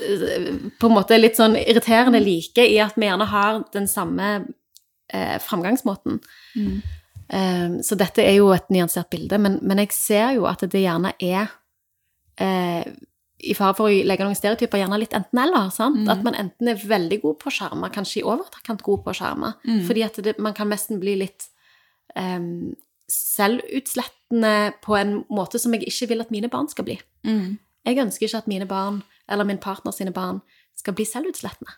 på 0.80 0.90
en 0.90 0.96
måte 0.98 1.18
litt 1.20 1.38
sånn 1.38 1.56
irriterende 1.60 2.20
like 2.22 2.66
i 2.66 2.78
at 2.82 2.98
vi 2.98 3.08
gjerne 3.08 3.30
har 3.30 3.62
den 3.76 3.88
samme 3.90 4.38
eh, 5.12 5.36
framgangsmåten. 5.42 6.20
Mm. 6.56 6.78
Um, 7.26 7.82
så 7.82 7.98
dette 7.98 8.22
er 8.22 8.36
jo 8.38 8.52
et 8.54 8.68
nyansert 8.70 9.10
bilde, 9.10 9.38
men, 9.42 9.58
men 9.66 9.82
jeg 9.82 9.94
ser 9.96 10.36
jo 10.36 10.46
at 10.46 10.62
det 10.62 10.84
gjerne 10.84 11.10
er 11.18 11.48
eh, 12.38 12.86
i 13.46 13.54
fare 13.56 13.74
for 13.76 13.90
å 13.90 14.06
legge 14.08 14.24
noen 14.24 14.38
stereotyper, 14.38 14.80
gjerne 14.80 14.98
litt 15.00 15.14
enten-eller. 15.16 15.68
Mm. 15.74 16.06
At 16.12 16.22
man 16.24 16.38
enten 16.38 16.70
er 16.70 16.80
veldig 16.80 17.20
god 17.24 17.38
på 17.42 17.50
å 17.50 17.54
skjerme, 17.58 17.90
kanskje 17.94 18.22
i 18.22 18.26
overkant 18.26 18.84
god 18.86 19.04
på 19.04 19.12
å 19.12 19.18
skjerme. 19.18 19.52
Mm. 19.66 19.82
Fordi 19.88 20.04
at 20.06 20.20
det, 20.24 20.36
man 20.42 20.56
kan 20.56 20.70
nesten 20.72 21.02
bli 21.02 21.18
litt 21.20 21.48
um, 22.16 22.72
selvutslettende 23.12 24.54
på 24.84 24.96
en 24.98 25.18
måte 25.32 25.60
som 25.62 25.74
jeg 25.76 25.86
ikke 25.90 26.10
vil 26.14 26.24
at 26.24 26.32
mine 26.34 26.50
barn 26.52 26.70
skal 26.72 26.88
bli. 26.88 26.96
Mm. 27.28 27.58
Jeg 27.86 28.00
ønsker 28.02 28.26
ikke 28.26 28.42
at 28.42 28.50
mine 28.50 28.70
barn, 28.70 29.02
eller 29.30 29.46
min 29.46 29.62
partner 29.62 29.94
sine 29.94 30.14
barn, 30.16 30.40
skal 30.76 30.96
bli 30.96 31.06
selvutslettende. 31.08 31.76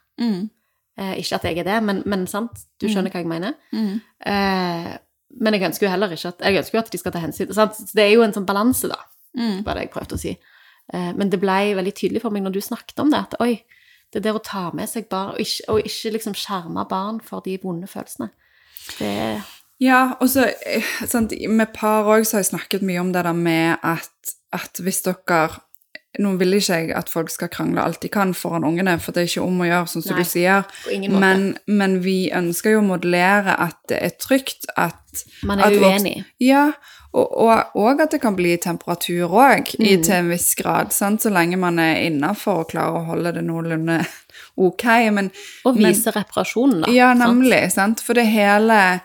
Mm. 0.99 1.05
Eh, 1.05 1.14
ikke 1.23 1.35
at 1.38 1.45
jeg 1.47 1.59
er 1.62 1.64
det, 1.69 1.78
men, 1.87 2.02
men 2.11 2.26
sant, 2.26 2.64
du 2.83 2.88
skjønner 2.90 3.12
hva 3.14 3.21
jeg 3.23 3.28
mener. 3.31 3.55
Mm. 3.73 4.00
Eh, 4.26 4.97
men 5.38 5.55
jeg 5.55 5.62
ønsker 5.69 5.87
jo 5.87 5.90
heller 5.93 6.11
ikke 6.11 6.33
at, 6.33 6.40
jeg 6.43 6.59
ønsker 6.59 6.78
jo 6.78 6.83
at 6.83 6.90
de 6.93 6.99
skal 6.99 7.12
ta 7.14 7.21
hensyn. 7.23 7.52
Sant? 7.55 7.78
Det 7.95 8.02
er 8.02 8.14
jo 8.17 8.23
en 8.26 8.33
sånn 8.35 8.47
balanse, 8.49 8.88
da, 8.90 8.99
Mm. 9.38 9.61
var 9.62 9.75
det 9.76 9.83
jeg 9.85 9.90
prøvde 9.93 10.17
å 10.17 10.19
si. 10.19 10.31
Eh, 10.93 11.12
men 11.14 11.28
det 11.31 11.38
ble 11.38 11.75
veldig 11.76 11.93
tydelig 11.95 12.23
for 12.23 12.31
meg 12.35 12.43
når 12.43 12.52
du 12.57 12.61
snakket 12.64 12.99
om 12.99 13.11
det, 13.12 13.19
at 13.28 13.35
oi, 13.45 13.61
det 14.12 14.23
der 14.25 14.35
å 14.35 14.43
ta 14.43 14.71
med 14.75 14.88
seg 14.88 15.07
barn, 15.12 15.35
og 15.37 15.38
ikke, 15.45 15.69
og 15.69 15.83
ikke 15.85 16.12
liksom 16.17 16.35
skjerme 16.35 16.87
barn 16.88 17.21
for 17.21 17.45
de 17.45 17.59
vonde 17.62 17.87
følelsene, 17.87 18.31
det 18.99 19.43
Ja, 19.81 20.17
og 20.21 20.26
så 20.33 20.49
eh, 20.67 20.83
sant, 21.07 21.31
Med 21.49 21.71
par 21.76 22.09
òg 22.11 22.25
så 22.26 22.38
har 22.38 22.43
jeg 22.43 22.49
snakket 22.50 22.83
mye 22.83 22.99
om 23.05 23.12
det 23.12 23.23
der 23.28 23.37
med 23.37 23.76
at, 23.87 24.33
at 24.50 24.81
hvis 24.83 25.02
dere 25.05 25.61
Nå 26.18 26.30
vil 26.40 26.54
ikke 26.56 26.76
jeg 26.80 26.92
at 26.96 27.10
folk 27.12 27.28
skal 27.30 27.50
krangle 27.52 27.82
alt 27.84 28.00
de 28.02 28.08
kan 28.08 28.32
foran 28.34 28.64
ungene, 28.64 28.94
for 28.98 29.12
det 29.12 29.22
er 29.22 29.26
ikke 29.28 29.42
om 29.44 29.60
å 29.60 29.66
gjøre, 29.68 29.88
sånn 29.92 30.02
som 30.06 30.16
Nei, 30.16 30.22
du 30.24 30.30
sier. 30.30 30.64
Men, 31.20 31.42
men 31.68 31.98
vi 32.02 32.30
ønsker 32.34 32.72
jo 32.72 32.80
å 32.80 32.86
modellere 32.88 33.54
at 33.60 33.76
det 33.92 33.98
er 34.02 34.14
trygt, 34.18 34.64
at 34.80 35.24
Man 35.44 35.60
er 35.60 35.68
at 35.68 35.76
uenig. 35.76 36.14
Ja, 36.40 36.70
og, 37.12 37.28
og, 37.44 37.76
og 37.76 38.00
at 38.00 38.10
det 38.16 38.22
kan 38.24 38.34
bli 38.36 38.56
temperatur 38.56 39.28
òg, 39.28 39.74
Mm. 39.78 40.02
til 40.02 40.14
en 40.16 40.28
viss 40.32 40.54
grad. 40.58 40.92
Sant? 40.96 41.22
Så 41.22 41.30
lenge 41.30 41.56
man 41.60 41.78
er 41.78 42.00
innafor 42.08 42.64
og 42.64 42.70
klarer 42.72 42.98
å 43.02 43.06
holde 43.12 43.32
det 43.36 43.44
noenlunde 43.44 44.00
ok. 44.56 44.84
Men, 45.12 45.30
Og 45.68 45.76
men- 45.76 45.92
vise 45.92 46.10
reparasjonen, 46.16 46.82
da. 46.86 46.90
ja, 46.92 47.12
nemlig. 47.14 47.70
Sant? 47.76 48.00
For 48.00 48.14
det 48.18 48.26
hele 48.32 49.00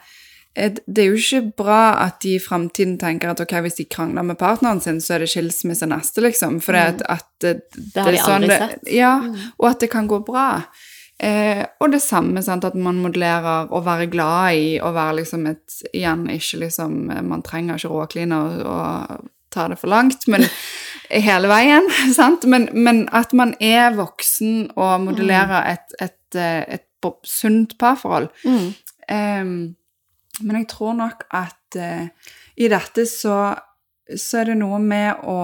Det 0.53 1.01
er 1.01 1.07
jo 1.07 1.17
ikke 1.17 1.41
bra 1.63 1.81
at 2.03 2.19
de 2.21 2.35
i 2.35 2.41
framtiden 2.41 2.99
tenker 3.01 3.31
at 3.31 3.41
ok, 3.41 3.55
hvis 3.65 3.79
de 3.79 3.87
krangler 3.89 4.25
med 4.27 4.37
partneren 4.37 4.81
sin, 4.83 4.99
så 5.01 5.15
er 5.15 5.23
det 5.23 5.31
skilsmisse 5.33 5.87
neste, 5.89 6.21
liksom. 6.21 6.59
For 6.61 6.77
det, 6.77 6.83
at, 6.83 7.05
at 7.09 7.29
det, 7.41 7.53
Mm. 7.73 7.89
Det 7.93 8.03
har 8.03 8.11
de 8.11 8.19
sånn 8.21 8.35
aldri 8.35 8.57
sett. 8.61 8.83
Mm. 8.85 8.91
Ja, 8.93 9.13
og 9.57 9.69
at 9.71 9.79
det 9.81 9.89
kan 9.91 10.07
gå 10.07 10.19
bra. 10.25 10.47
Eh, 11.23 11.63
og 11.79 11.91
det 11.93 12.01
samme, 12.03 12.41
sant, 12.45 12.65
at 12.65 12.75
man 12.75 13.01
modellerer 13.01 13.69
å 13.73 13.81
være 13.85 14.09
glad 14.11 14.57
i 14.59 14.69
å 14.81 14.89
være 14.95 15.21
liksom 15.21 15.45
et 15.51 15.75
Igjen, 15.93 16.25
ikke 16.31 16.57
liksom 16.63 16.95
Man 17.27 17.43
trenger 17.45 17.77
ikke 17.77 17.91
råkline 17.91 18.33
og, 18.33 18.63
og 18.65 19.29
ta 19.53 19.67
det 19.69 19.77
for 19.81 19.91
langt, 19.93 20.25
men 20.27 20.45
hele 21.27 21.49
veien, 21.51 21.85
sant? 22.15 22.47
Men, 22.49 22.67
men 22.73 23.05
at 23.13 23.33
man 23.37 23.53
er 23.61 23.93
voksen 23.97 24.73
og 24.73 25.05
modellerer 25.05 25.69
et, 25.75 25.95
et, 26.01 26.17
et, 26.35 26.79
et, 26.79 27.09
sunt 27.27 27.77
parforhold. 27.77 28.29
Mm. 28.47 28.67
Em, 29.11 29.55
men 30.43 30.61
jeg 30.61 30.69
tror 30.73 30.97
nok 30.99 31.25
at 31.33 31.77
uh, 31.79 32.05
i 32.55 32.69
dette 32.71 33.05
så, 33.09 33.37
så 34.09 34.41
er 34.41 34.51
det 34.51 34.59
noe 34.61 34.81
med 34.83 35.25
å 35.29 35.39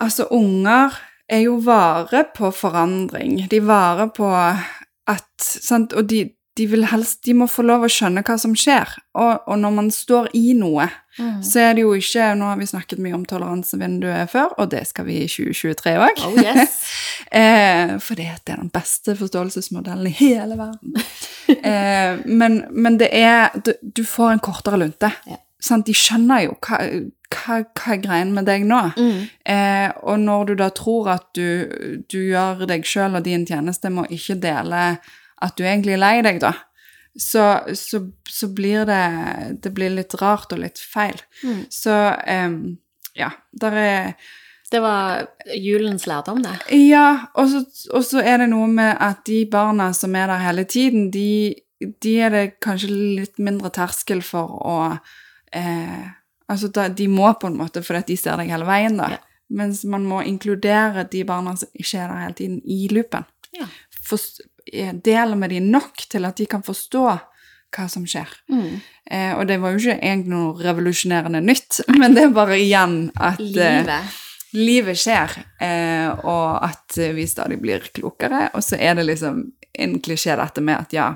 Altså, 0.00 0.24
unger 0.32 0.94
er 1.28 1.42
jo 1.44 1.58
vare 1.60 2.22
på 2.32 2.48
forandring. 2.56 3.42
De 3.52 3.58
varer 3.60 4.08
på 4.16 4.30
at 4.32 5.28
sant? 5.44 5.92
Og 5.92 6.06
de, 6.08 6.22
de 6.60 6.66
vil 6.68 6.84
helst 6.92 7.22
De 7.24 7.32
må 7.34 7.46
få 7.50 7.64
lov 7.64 7.86
å 7.86 7.90
skjønne 7.90 8.22
hva 8.26 8.36
som 8.38 8.52
skjer. 8.58 8.92
Og, 9.16 9.46
og 9.48 9.56
når 9.62 9.72
man 9.80 9.88
står 9.94 10.30
i 10.38 10.52
noe, 10.58 10.90
Mm. 11.18 11.40
så 11.44 11.58
er 11.60 11.74
det 11.74 11.82
jo 11.82 11.90
ikke 11.98 12.28
Nå 12.38 12.46
har 12.46 12.56
vi 12.56 12.64
snakket 12.70 13.00
mye 13.02 13.16
om 13.16 13.24
toleransevinduet 13.28 14.30
før, 14.30 14.52
og 14.62 14.70
det 14.72 14.84
skal 14.88 15.04
vi 15.08 15.16
i 15.24 15.26
2023 15.28 15.96
òg. 16.00 16.22
Oh 16.28 16.38
yes. 16.38 16.78
Eh, 17.30 17.90
for 18.02 18.18
det 18.18 18.24
er 18.30 18.38
den 18.48 18.70
beste 18.74 19.12
forståelsesmodellen 19.18 20.06
i 20.10 20.14
hele 20.22 20.56
verden. 20.58 20.96
Eh, 21.50 22.18
men, 22.30 22.60
men 22.70 22.96
det 23.00 23.08
er 23.10 23.50
du, 23.66 23.72
du 23.82 24.04
får 24.06 24.36
en 24.36 24.42
kortere 24.42 24.78
lunte. 24.78 25.10
Ja. 25.26 25.36
Sant? 25.60 25.86
De 25.90 25.94
skjønner 25.98 26.44
jo 26.46 26.54
hva, 26.62 26.78
hva, 27.34 27.56
hva 27.74 27.94
er 27.96 28.00
greien 28.04 28.30
med 28.36 28.46
deg 28.46 28.62
nå. 28.70 28.78
Mm. 28.96 29.24
Eh, 29.50 29.88
og 30.06 30.20
når 30.22 30.44
du 30.46 30.54
da 30.62 30.68
tror 30.70 31.10
at 31.16 31.26
du, 31.34 32.04
du 32.06 32.20
gjør 32.30 32.62
deg 32.70 32.86
sjøl 32.86 33.18
og 33.18 33.26
din 33.26 33.42
tjeneste 33.50 33.90
med 33.90 34.06
å 34.06 34.14
ikke 34.14 34.38
dele 34.46 34.84
at 35.40 35.56
du 35.56 35.64
egentlig 35.64 35.94
er 35.96 36.02
lei 36.02 36.16
deg, 36.26 36.40
da, 36.42 36.52
så, 37.16 37.44
så, 37.74 37.98
så 38.30 38.48
blir 38.54 38.84
det 38.86 39.00
Det 39.64 39.72
blir 39.74 39.90
litt 39.90 40.14
rart 40.20 40.52
og 40.54 40.60
litt 40.62 40.78
feil. 40.78 41.16
Mm. 41.42 41.64
Så 41.74 41.90
um, 41.90 42.60
ja, 43.18 43.32
der 43.50 43.72
er 43.80 44.12
Det 44.70 44.78
var 44.84 45.26
julens 45.58 46.06
lærdom, 46.06 46.42
det. 46.44 46.52
ja, 46.86 47.26
og 47.34 47.48
så, 47.50 47.64
og 47.90 48.04
så 48.06 48.22
er 48.22 48.38
det 48.44 48.50
noe 48.52 48.68
med 48.70 48.94
at 49.02 49.24
de 49.26 49.40
barna 49.50 49.88
som 49.92 50.14
er 50.14 50.30
der 50.30 50.44
hele 50.44 50.64
tiden, 50.64 51.08
de, 51.10 51.56
de 52.02 52.12
er 52.22 52.30
det 52.30 52.44
kanskje 52.62 52.92
litt 52.94 53.38
mindre 53.42 53.72
terskel 53.74 54.22
for 54.22 54.54
å 54.62 54.78
eh, 55.52 56.06
Altså, 56.50 56.66
da, 56.74 56.88
de 56.88 57.04
må 57.06 57.28
på 57.38 57.46
en 57.46 57.58
måte 57.58 57.78
fordi 57.86 58.08
de 58.08 58.16
ser 58.18 58.38
deg 58.40 58.48
hele 58.50 58.66
veien, 58.66 58.96
da. 58.98 59.10
Ja. 59.12 59.18
Mens 59.54 59.84
man 59.86 60.02
må 60.06 60.22
inkludere 60.26 61.04
de 61.10 61.20
barna 61.26 61.52
som 61.58 61.68
ikke 61.78 61.98
er 62.02 62.08
der 62.10 62.22
hele 62.24 62.34
tiden, 62.38 62.56
i 62.66 62.88
loopen. 62.90 63.26
Ja. 63.54 63.66
Forst- 64.06 64.40
eh, 64.72 64.94
Dele 64.94 65.36
med 65.36 65.52
dem 65.54 65.70
nok 65.72 66.04
til 66.10 66.26
at 66.28 66.40
de 66.40 66.46
kan 66.50 66.64
forstå 66.66 67.04
hva 67.70 67.86
som 67.90 68.06
skjer. 68.08 68.30
Mm. 68.50 68.80
Eh, 69.10 69.32
og 69.36 69.46
det 69.46 69.60
var 69.62 69.74
jo 69.74 69.82
ikke 69.82 70.00
egentlig 70.00 70.34
noe 70.34 70.64
revolusjonerende 70.64 71.42
nytt, 71.44 71.80
men 72.00 72.16
det 72.16 72.26
er 72.26 72.36
bare 72.36 72.58
igjen 72.58 72.98
at 73.14 73.40
eh, 73.40 73.80
Livet. 73.80 74.20
livet 74.58 75.00
skjer, 75.00 75.38
eh, 75.62 76.10
og 76.26 76.66
at 76.66 76.98
eh, 76.98 77.14
vi 77.16 77.26
stadig 77.30 77.60
blir 77.62 77.86
klokere. 77.94 78.48
Og 78.54 78.64
så 78.66 78.78
er 78.80 78.98
det 78.98 79.08
liksom 79.10 79.44
en 79.80 79.98
klisjé 80.02 80.34
dette 80.38 80.64
med 80.66 80.80
at 80.82 80.96
ja, 80.96 81.10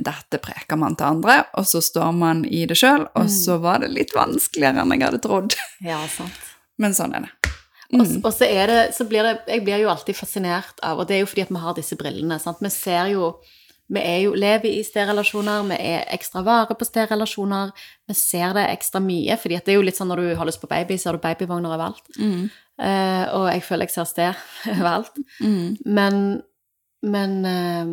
dette 0.00 0.40
preker 0.40 0.80
man 0.80 0.96
til 0.96 1.10
andre, 1.10 1.42
og 1.60 1.66
så 1.68 1.82
står 1.84 2.12
man 2.16 2.44
i 2.48 2.64
det 2.68 2.78
sjøl, 2.80 3.04
og 3.16 3.28
så 3.32 3.58
var 3.60 3.84
det 3.84 3.92
litt 3.92 4.14
vanskeligere 4.16 4.80
enn 4.84 4.96
jeg 4.96 5.06
hadde 5.08 5.24
trodd. 5.24 5.56
Ja, 5.84 6.00
sant. 6.08 6.46
Men 6.80 6.96
sånn 6.96 7.12
er 7.16 7.26
det. 7.26 7.52
Og, 7.90 8.06
og 8.22 8.30
så 8.34 8.46
er 8.46 8.70
det, 8.70 8.80
så 8.94 9.02
blir 9.08 9.26
det 9.26 9.32
Jeg 9.50 9.64
blir 9.66 9.80
jo 9.82 9.88
alltid 9.90 10.14
fascinert 10.14 10.78
av 10.86 11.00
Og 11.00 11.08
det 11.08 11.16
er 11.16 11.24
jo 11.24 11.30
fordi 11.30 11.42
at 11.42 11.50
vi 11.50 11.62
har 11.62 11.74
disse 11.74 11.96
brillene. 11.98 12.38
sant? 12.38 12.60
Vi 12.62 12.70
ser 12.70 13.10
jo 13.14 13.32
Vi 13.90 13.98
er 13.98 14.20
jo, 14.22 14.34
lever 14.38 14.70
i 14.70 14.84
stedrelasjoner, 14.86 15.64
vi 15.66 15.78
er 15.90 16.04
ekstra 16.14 16.44
vare 16.46 16.76
på 16.78 16.86
stedrelasjoner. 16.86 17.72
Vi 18.06 18.14
ser 18.14 18.52
det 18.54 18.68
ekstra 18.70 19.00
mye, 19.02 19.34
fordi 19.34 19.56
at 19.58 19.66
det 19.66 19.72
er 19.72 19.80
jo 19.80 19.86
litt 19.88 19.98
sånn 19.98 20.06
når 20.12 20.22
du 20.22 20.28
har 20.38 20.46
lyst 20.46 20.60
på 20.62 20.70
baby, 20.70 20.94
så 20.94 21.10
har 21.10 21.18
du 21.18 21.24
babyvogner 21.24 21.74
overalt. 21.74 22.06
Eh, 22.78 23.24
og 23.34 23.48
jeg 23.50 23.64
føler 23.66 23.90
jeg 23.90 23.96
ser 23.96 24.06
sted 24.06 24.44
overalt. 24.76 25.18
Men, 25.90 26.20
men 27.02 27.34
uh, 27.42 27.90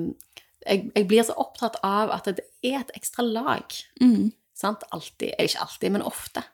jeg, 0.67 0.85
jeg 0.93 1.09
blir 1.09 1.25
så 1.25 1.39
opptatt 1.41 1.81
av 1.81 2.13
at 2.13 2.29
det 2.29 2.45
er 2.61 2.83
et 2.83 2.93
ekstra 2.93 3.25
lag. 3.25 3.81
Sant? 4.53 4.85
Alltid. 4.93 5.33
Ikke 5.33 5.65
alltid, 5.65 5.97
men 5.97 6.05
ofte. 6.05 6.45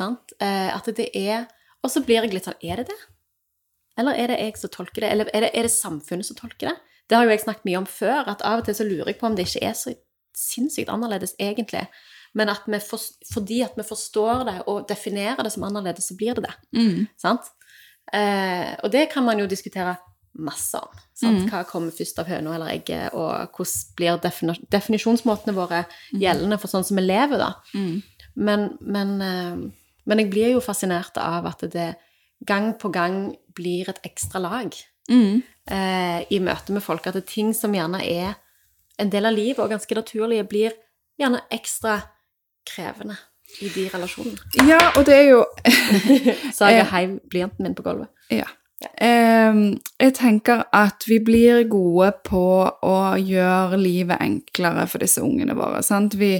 Sant? 0.00 0.32
Uh, 0.40 0.72
at 0.72 0.88
det 0.96 1.10
er 1.12 1.44
Og 1.88 1.94
så 1.94 2.02
blir 2.04 2.20
jeg 2.20 2.34
litt 2.34 2.44
sånn 2.44 2.60
Er 2.60 2.82
det 2.82 2.90
det? 2.90 2.98
Eller 3.98 4.18
er 4.20 4.30
det 4.30 4.36
jeg 4.42 4.58
som 4.60 4.70
tolker 4.70 5.02
det? 5.02 5.08
Eller 5.14 5.30
er 5.34 5.46
det, 5.46 5.50
er 5.56 5.66
det 5.66 5.72
samfunnet 5.74 6.28
som 6.28 6.36
tolker 6.38 6.70
det? 6.70 6.76
Det 7.08 7.16
har 7.16 7.24
jo 7.24 7.32
jeg 7.32 7.40
snakket 7.46 7.66
mye 7.66 7.80
om 7.80 7.88
før, 7.88 8.28
at 8.30 8.44
av 8.46 8.60
og 8.60 8.68
til 8.68 8.76
så 8.76 8.84
lurer 8.86 9.10
jeg 9.10 9.18
på 9.18 9.26
om 9.26 9.34
det 9.34 9.48
ikke 9.48 9.64
er 9.64 9.74
så 9.78 9.94
sinnssykt 10.38 10.92
annerledes 10.92 11.32
egentlig. 11.40 11.86
Men 12.36 12.52
at 12.52 12.68
for, 12.84 13.00
fordi 13.32 13.62
at 13.64 13.74
vi 13.78 13.86
forstår 13.88 14.44
det 14.46 14.56
og 14.68 14.84
definerer 14.90 15.40
det 15.42 15.50
som 15.54 15.64
annerledes, 15.66 16.10
så 16.12 16.18
blir 16.20 16.36
det 16.36 16.44
det. 16.44 16.52
Sant? 17.18 17.48
Eh, 18.12 18.76
og 18.84 18.92
det 18.92 19.08
kan 19.12 19.24
man 19.26 19.40
jo 19.40 19.48
diskutere 19.50 19.96
masse 20.38 20.78
om. 20.78 20.92
Sant? 21.18 21.40
Hva 21.50 21.64
kommer 21.66 21.90
først 21.96 22.20
av 22.22 22.28
høna 22.30 22.54
eller 22.54 22.70
egget, 22.76 23.16
og 23.16 23.56
hvordan 23.56 23.96
blir 23.98 24.20
defini 24.22 24.54
definisjonsmåtene 24.70 25.56
våre 25.56 25.82
gjeldende 26.22 26.60
for 26.60 26.70
sånn 26.70 26.86
som 26.86 27.00
vi 27.00 27.08
lever, 27.08 27.40
da. 27.40 27.50
Men, 28.36 28.68
men, 28.80 29.20
eh, 29.24 29.56
men 30.08 30.22
jeg 30.22 30.30
blir 30.32 30.52
jo 30.56 30.64
fascinert 30.64 31.18
av 31.20 31.46
at 31.50 31.64
det 31.72 31.90
gang 32.48 32.72
på 32.80 32.90
gang 32.94 33.34
blir 33.54 33.88
et 33.90 34.00
ekstra 34.06 34.40
lag 34.42 34.74
eh, 35.10 36.20
i 36.30 36.38
møte 36.40 36.72
med 36.72 36.82
folk. 36.84 37.06
At 37.06 37.16
det 37.18 37.24
er 37.26 37.32
ting 37.32 37.54
som 37.56 37.74
gjerne 37.74 38.00
er 38.04 38.36
en 38.98 39.10
del 39.12 39.28
av 39.28 39.34
livet 39.36 39.60
og 39.62 39.70
ganske 39.70 39.94
naturlige, 39.94 40.46
blir 40.48 40.76
gjerne 41.18 41.40
ekstra 41.54 41.98
krevende 42.68 43.16
i 43.64 43.70
de 43.72 43.88
relasjonene. 43.92 44.38
Ja, 44.68 44.80
og 44.96 45.06
det 45.08 45.14
er 45.16 45.28
jo 45.30 45.44
Så 46.56 46.68
jeg 46.68 46.84
Eh. 46.84 46.90
heiv 46.92 47.18
blyanten 47.30 47.64
min 47.64 47.74
på 47.74 47.82
gulvet. 47.82 48.08
Ja. 48.30 48.48
Ehm, 49.00 49.78
jeg 49.98 50.14
tenker 50.14 50.62
at 50.72 51.04
vi 51.08 51.18
blir 51.24 51.64
gode 51.70 52.12
på 52.24 52.42
å 52.82 52.98
gjøre 53.18 53.78
livet 53.80 54.20
enklere 54.20 54.86
for 54.86 55.02
disse 55.02 55.22
ungene 55.22 55.56
våre. 55.58 55.82
Sant? 55.82 56.14
Vi, 56.14 56.36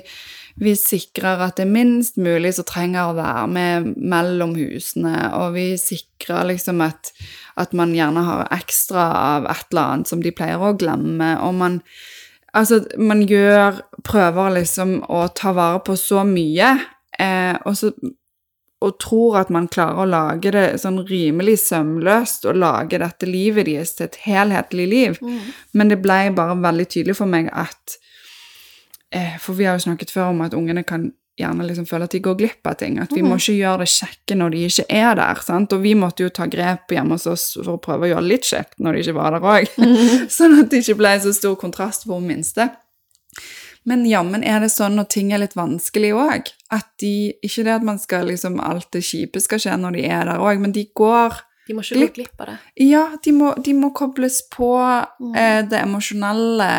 vi 0.59 0.75
sikrer 0.79 1.43
at 1.47 1.59
det 1.59 1.67
er 1.67 1.73
minst 1.73 2.19
mulig 2.21 2.55
som 2.57 2.67
trenger 2.69 3.11
å 3.11 3.17
være 3.19 3.47
med 3.53 3.88
mellom 3.97 4.55
husene, 4.59 5.15
og 5.38 5.55
vi 5.57 5.71
sikrer 5.81 6.49
liksom 6.50 6.83
at, 6.87 7.12
at 7.61 7.75
man 7.79 7.95
gjerne 7.97 8.25
har 8.27 8.47
ekstra 8.59 9.09
av 9.38 9.50
et 9.50 9.67
eller 9.71 9.85
annet 9.85 10.12
som 10.12 10.23
de 10.25 10.35
pleier 10.35 10.62
å 10.62 10.77
glemme, 10.79 11.37
og 11.45 11.59
man 11.62 11.83
Altså, 12.57 12.79
man 12.97 13.21
gjør 13.29 13.83
Prøver 14.09 14.55
liksom 14.55 14.95
å 15.12 15.19
ta 15.37 15.50
vare 15.53 15.83
på 15.85 15.93
så 16.00 16.23
mye, 16.25 16.71
eh, 17.21 17.59
og 17.69 17.77
så 17.77 17.91
og 18.79 18.99
tror 19.03 19.41
at 19.41 19.49
man 19.50 19.67
klarer 19.71 20.05
å 20.05 20.09
lage 20.09 20.53
det 20.55 20.67
sånn 20.79 21.00
rimelig 21.09 21.57
sømløst 21.65 22.47
og 22.47 22.61
lage 22.62 23.00
dette 23.03 23.27
livet 23.27 23.67
deres 23.67 23.97
til 23.99 24.07
et 24.07 24.19
helhetlig 24.23 24.87
liv. 24.87 25.19
Men 25.75 25.91
det 25.91 25.99
ble 26.05 26.21
bare 26.37 26.55
veldig 26.62 26.87
tydelig 26.87 27.17
for 27.19 27.31
meg 27.31 27.50
at 27.50 27.99
For 29.41 29.57
vi 29.57 29.65
har 29.65 29.79
jo 29.79 29.87
snakket 29.87 30.11
før 30.12 30.35
om 30.35 30.43
at 30.45 30.57
ungene 30.57 30.83
kan 30.85 31.07
gjerne 31.38 31.67
liksom 31.69 31.87
føle 31.87 32.09
at 32.09 32.15
de 32.15 32.21
går 32.23 32.37
glipp 32.38 32.67
av 32.67 32.77
ting. 32.81 32.99
At 33.00 33.12
vi 33.15 33.23
må 33.23 33.38
ikke 33.38 33.55
gjøre 33.57 33.85
det 33.85 33.93
kjekke 33.93 34.37
når 34.38 34.55
de 34.55 34.65
ikke 34.67 34.87
er 34.99 35.15
der. 35.21 35.43
sant? 35.47 35.73
Og 35.75 35.85
vi 35.85 35.95
måtte 35.99 36.27
jo 36.27 36.33
ta 36.35 36.49
grep 36.50 36.93
hjemme 36.95 37.17
hos 37.17 37.29
oss 37.31 37.47
for 37.55 37.77
å 37.77 37.83
prøve 37.83 38.09
å 38.09 38.12
gjøre 38.12 38.27
det 38.27 38.33
litt 38.33 38.50
kjekt 38.50 38.77
når 38.83 38.99
de 38.99 39.05
ikke 39.05 39.17
var 39.21 39.37
der 39.37 39.49
òg. 39.55 39.73
sånn 40.38 40.59
at 40.59 40.71
det 40.73 40.83
ikke 40.83 40.99
ble 40.99 41.15
så 41.23 41.35
stor 41.37 41.57
kontrast 41.61 42.09
for 42.09 42.19
hun 42.19 42.29
minste. 42.33 42.71
Men 43.88 44.05
jammen 44.09 44.43
er 44.45 44.61
det 44.61 44.73
sånn 44.75 44.99
når 44.99 45.09
ting 45.15 45.31
er 45.33 45.41
litt 45.41 45.57
vanskelig 45.57 46.11
òg, 46.19 46.50
at 46.75 46.88
de 47.00 47.33
Ikke 47.47 47.65
det 47.65 47.77
at 47.79 47.87
man 47.87 48.00
skal 48.03 48.27
liksom 48.29 48.59
alt 48.61 48.91
det 48.93 49.05
kjipe 49.07 49.41
skal 49.41 49.62
skje 49.62 49.77
når 49.81 49.97
de 49.97 50.09
er 50.11 50.27
der 50.29 50.43
òg, 50.43 50.61
men 50.61 50.75
de 50.75 50.85
går 50.99 51.38
De 51.69 51.77
må 51.77 51.85
ikke 51.85 52.01
gå 52.01 52.11
glipp 52.17 52.43
av 52.43 52.49
det. 52.49 52.57
Ja, 52.81 53.05
de 53.25 53.33
må, 53.37 53.53
de 53.61 53.75
må 53.77 53.93
kobles 53.97 54.41
på 54.49 54.71
eh, 55.37 55.61
det 55.69 55.83
emosjonelle 55.83 56.71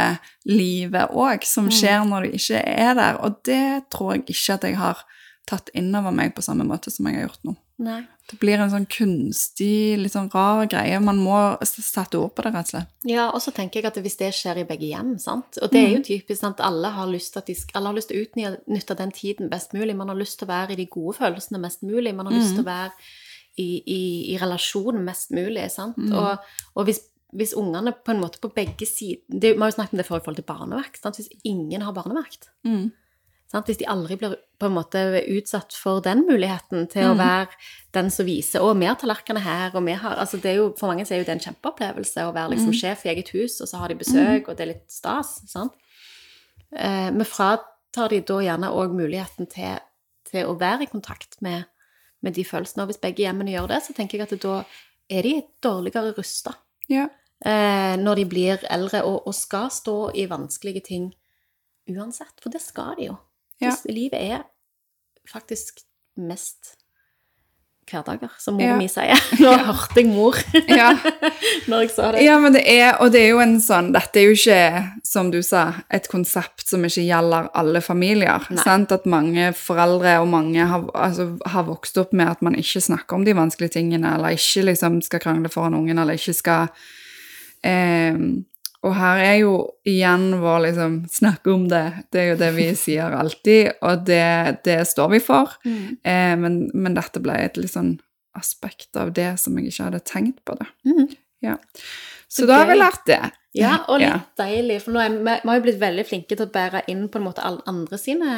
livet 0.50 1.14
òg, 1.14 1.46
som 1.46 1.70
skjer 1.70 2.02
når 2.10 2.26
du 2.26 2.38
ikke 2.40 2.64
er 2.66 2.96
der. 2.98 3.20
Og 3.22 3.38
det 3.46 3.90
tror 3.94 4.16
jeg 4.16 4.26
ikke 4.26 4.58
at 4.58 4.66
jeg 4.66 4.80
har 4.82 5.04
tatt 5.50 5.70
inn 5.78 5.94
over 5.98 6.14
meg 6.14 6.34
på 6.34 6.46
samme 6.46 6.66
måte 6.66 6.90
som 6.94 7.06
jeg 7.10 7.20
har 7.20 7.30
gjort 7.30 7.46
nå. 7.52 7.56
Nei. 7.80 8.02
Det 8.30 8.38
blir 8.38 8.62
en 8.62 8.70
sånn 8.70 8.86
kunstig, 8.92 9.96
litt 9.98 10.14
sånn 10.14 10.28
rar 10.30 10.68
greie. 10.70 10.98
Man 11.02 11.18
må 11.24 11.38
sette 11.66 12.20
ord 12.20 12.36
på 12.38 12.44
det, 12.46 12.52
rett 12.54 12.68
og 12.68 12.74
slett. 12.76 12.92
Ja, 13.10 13.30
og 13.34 13.42
så 13.42 13.54
tenker 13.56 13.80
jeg 13.80 13.90
at 13.90 13.98
hvis 14.04 14.20
det 14.20 14.30
skjer 14.38 14.60
i 14.62 14.66
begge 14.70 14.90
hjem, 14.92 15.16
sant? 15.22 15.58
og 15.58 15.72
det 15.74 15.82
er 15.82 15.96
jo 15.96 16.04
typisk 16.06 16.42
sant? 16.44 16.62
alle 16.62 16.92
har 16.94 17.10
lyst 17.10 17.34
til, 17.34 17.42
at 17.42 17.50
de, 17.50 17.56
alle 17.74 17.90
har 17.90 17.98
lyst 17.98 18.12
til 18.12 18.20
å 18.20 18.28
utnytte 18.28 19.00
den 19.00 19.16
tiden 19.16 19.50
best 19.50 19.74
mulig, 19.74 19.98
man 19.98 20.12
har 20.14 20.20
lyst 20.20 20.38
til 20.42 20.50
å 20.50 20.52
være 20.52 20.76
i 20.76 20.82
de 20.82 20.86
gode 20.92 21.18
følelsene 21.18 21.64
mest 21.64 21.82
mulig, 21.82 22.14
man 22.14 22.30
har 22.30 22.38
lyst 22.38 22.54
til 22.54 22.66
å 22.66 22.70
være 22.70 22.94
i, 23.60 23.68
i, 23.84 24.02
i 24.34 24.38
relasjon 24.42 25.02
mest 25.06 25.34
mulig, 25.36 25.68
sant? 25.74 26.00
Og, 26.16 26.50
og 26.80 26.88
hvis, 26.88 27.04
hvis 27.36 27.56
ungene 27.60 27.94
på 27.94 28.16
en 28.16 28.24
måte 28.24 28.42
på 28.44 28.52
begge 28.56 28.88
sider, 28.90 29.22
det, 29.28 29.54
vi 29.56 29.62
har 29.62 29.74
jo 29.74 29.78
snakket 29.78 29.98
om 29.98 30.02
det 30.02 30.08
før 30.08 30.22
i 30.22 30.26
forhold 30.26 30.42
til 30.42 30.50
barnevakt, 30.50 31.02
sant? 31.04 31.20
hvis 31.20 31.32
ingen 31.44 31.86
har 31.86 31.96
barnevakt, 31.98 32.52
Sant? 33.50 33.66
Hvis 33.66 33.80
de 33.80 33.88
aldri 33.90 34.14
blir 34.20 34.36
på 34.62 34.68
en 34.68 34.76
måte 34.76 35.00
utsatt 35.34 35.74
for 35.74 36.04
den 36.06 36.22
muligheten 36.28 36.86
til 36.92 37.08
å 37.10 37.16
være 37.18 37.48
den 37.98 38.12
som 38.14 38.28
viser 38.28 38.62
'Å, 38.62 38.76
vi 38.78 38.86
har 38.86 38.96
tallerkener 39.02 39.42
her', 39.42 39.76
og 39.76 39.86
vi 39.88 39.96
har 39.98 40.18
altså 40.22 40.38
det 40.38 40.52
er 40.52 40.58
jo, 40.60 40.74
For 40.78 40.88
mange 40.88 41.06
så 41.06 41.16
er 41.16 41.24
jo 41.24 41.26
det 41.26 41.34
en 41.34 41.46
kjempeopplevelse 41.48 42.28
å 42.28 42.34
være 42.36 42.52
liksom 42.54 42.74
sjef 42.78 43.06
i 43.06 43.10
eget 43.10 43.30
hus, 43.34 43.60
og 43.62 43.68
så 43.68 43.78
har 43.78 43.88
de 43.90 43.96
besøk, 43.96 44.50
og 44.50 44.58
det 44.58 44.62
er 44.62 44.74
litt 44.74 44.92
stas. 44.92 45.42
sant? 45.50 45.74
Eh, 46.72 47.10
men 47.10 47.26
fratar 47.26 48.10
de 48.10 48.22
da 48.22 48.38
gjerne 48.38 48.70
òg 48.70 48.94
muligheten 48.94 49.50
til, 49.50 49.80
til 50.30 50.46
å 50.46 50.60
være 50.60 50.84
i 50.84 50.92
kontakt 50.92 51.42
med, 51.42 51.66
med 52.22 52.34
de 52.36 52.44
følelsene. 52.46 52.84
Og 52.84 52.92
hvis 52.92 53.02
begge 53.02 53.24
hjemmene 53.26 53.52
gjør 53.54 53.68
det, 53.74 53.82
så 53.86 53.94
tenker 53.98 54.18
jeg 54.20 54.28
at 54.32 54.42
da 54.44 54.64
er 55.10 55.26
de 55.26 55.36
dårligere 55.64 56.14
rusta 56.18 56.54
Ja. 56.90 57.08
eh, 57.46 57.96
når 57.98 58.16
de 58.16 58.26
blir 58.26 58.66
eldre 58.70 59.04
og, 59.04 59.28
og 59.28 59.34
skal 59.36 59.70
stå 59.72 60.12
i 60.16 60.26
vanskelige 60.30 60.82
ting 60.86 61.14
uansett. 61.90 62.36
For 62.42 62.50
det 62.54 62.62
skal 62.62 62.96
de 63.00 63.06
jo. 63.10 63.16
Ja. 63.62 63.74
Livet 63.90 64.20
er 64.20 64.44
faktisk 65.30 65.82
mest 66.18 66.76
hverdager, 67.90 68.30
som 68.40 68.56
mor 68.56 68.64
Ja. 68.64 68.76
mi 68.78 68.88
sier. 68.92 69.20
Nå 69.44 69.54
hørte 69.68 70.00
jeg 70.02 70.08
mor 70.12 70.38
Ja. 70.80 70.92
når 71.70 71.82
jeg 71.86 71.92
sa 71.96 72.12
det. 72.14 72.24
Ja, 72.26 72.38
men 72.40 72.54
det 72.56 72.64
er, 72.70 72.96
og 73.02 73.12
det 73.14 73.22
er 73.26 73.30
jo 73.34 73.42
en 73.44 73.58
sånn, 73.64 73.92
dette 73.96 74.22
er 74.22 74.30
jo 74.30 74.36
ikke, 74.38 74.84
som 75.06 75.32
du 75.34 75.40
sa, 75.46 75.64
et 75.94 76.08
konsept 76.12 76.68
som 76.70 76.86
ikke 76.86 77.06
gjelder 77.08 77.50
alle 77.58 77.82
familier. 77.82 78.46
At 78.66 79.06
mange 79.10 79.52
foreldre 79.58 80.18
og 80.22 80.28
mange 80.32 80.66
har, 80.70 80.86
altså, 80.94 81.32
har 81.46 81.68
vokst 81.68 81.98
opp 82.02 82.14
med 82.14 82.30
at 82.30 82.42
man 82.46 82.56
ikke 82.60 82.82
snakker 82.82 83.16
om 83.20 83.26
de 83.28 83.34
vanskelige 83.38 83.76
tingene, 83.80 84.16
eller 84.16 84.38
ikke 84.38 84.66
liksom 84.70 85.02
skal 85.06 85.20
krangle 85.24 85.50
foran 85.50 85.76
ungen, 85.78 85.98
eller 86.00 86.14
ikke 86.20 86.34
skal 86.38 86.68
eh, 87.66 88.16
Og 88.88 88.94
her 88.96 89.20
er 89.20 89.38
jo 89.42 89.54
igjen 89.88 90.38
vår 90.40 90.62
liksom 90.70 90.94
snakke 91.12 91.52
om 91.52 91.66
det. 91.72 91.84
Det 92.14 92.22
er 92.22 92.28
jo 92.30 92.38
det 92.40 92.52
vi 92.56 92.68
sier 92.80 93.16
alltid, 93.18 93.74
og 93.84 94.06
det, 94.08 94.62
det 94.64 94.78
står 94.88 95.10
vi 95.18 95.20
for. 95.24 95.58
Mm. 95.68 95.98
Eh, 96.00 96.36
men, 96.40 96.60
men 96.74 96.96
dette 96.96 97.20
ble 97.24 97.36
et 97.44 97.60
litt 97.60 97.74
sånn 97.74 97.98
aspekt 98.40 98.96
av 98.96 99.12
det 99.18 99.34
som 99.42 99.58
jeg 99.60 99.74
ikke 99.74 99.90
hadde 99.90 100.00
tenkt 100.08 100.40
på 100.48 100.56
det. 100.62 100.70
Mm. 100.88 101.10
Ja. 101.44 101.58
Så 102.30 102.44
Så 102.44 102.48
da 102.48 102.62
har 102.62 102.70
vi 102.70 102.78
lært 102.80 103.04
det. 103.10 103.20
Ja, 103.58 103.80
og 103.90 104.00
litt 104.00 104.08
Ja. 104.08 104.20
deilig, 104.38 104.84
for 104.86 104.94
nå 104.96 105.02
er 105.02 105.10
vi, 105.10 105.24
vi 105.26 105.50
har 105.50 105.60
jo 105.60 105.66
blitt 105.66 105.82
veldig 105.82 106.06
flinke 106.06 106.38
til 106.38 106.46
å 106.46 106.54
bære 106.54 106.84
inn 106.88 107.08
på 107.10 107.20
en 107.20 107.26
måte 107.26 107.44
alle 107.44 107.64
andre 107.68 107.98
sine 107.98 108.36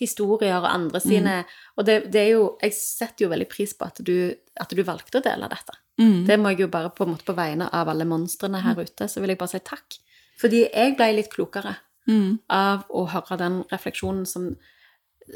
historier 0.00 0.58
og 0.58 0.68
andre 0.68 1.00
sine 1.00 1.34
Og 1.76 1.84
det, 1.88 2.10
det 2.12 2.20
er 2.20 2.30
jo 2.34 2.58
Jeg 2.62 2.72
setter 2.76 3.24
jo 3.24 3.30
veldig 3.32 3.48
pris 3.48 3.72
på 3.76 3.86
at 3.86 4.00
du, 4.04 4.34
at 4.60 4.68
du 4.72 4.82
valgte 4.82 5.20
å 5.20 5.24
dele 5.24 5.48
dette. 5.48 5.76
Mm. 5.98 6.26
Det 6.26 6.36
må 6.40 6.50
jeg 6.52 6.60
jo 6.60 6.68
bare 6.68 6.90
på 6.90 7.04
en 7.06 7.14
måte 7.14 7.24
på 7.24 7.34
vegne 7.36 7.68
av 7.72 7.88
alle 7.88 8.04
monstrene 8.04 8.60
her 8.62 8.76
ute, 8.76 9.08
så 9.08 9.20
vil 9.20 9.28
jeg 9.32 9.38
bare 9.38 9.48
si 9.54 9.58
takk. 9.64 9.96
Fordi 10.40 10.64
jeg 10.68 10.96
ble 10.98 11.12
litt 11.16 11.30
klokere 11.32 11.76
Mm. 12.06 12.38
av 12.50 12.84
å 12.94 13.06
høre 13.10 13.36
den 13.38 13.62
refleksjonen 13.72 14.26
som 14.26 14.56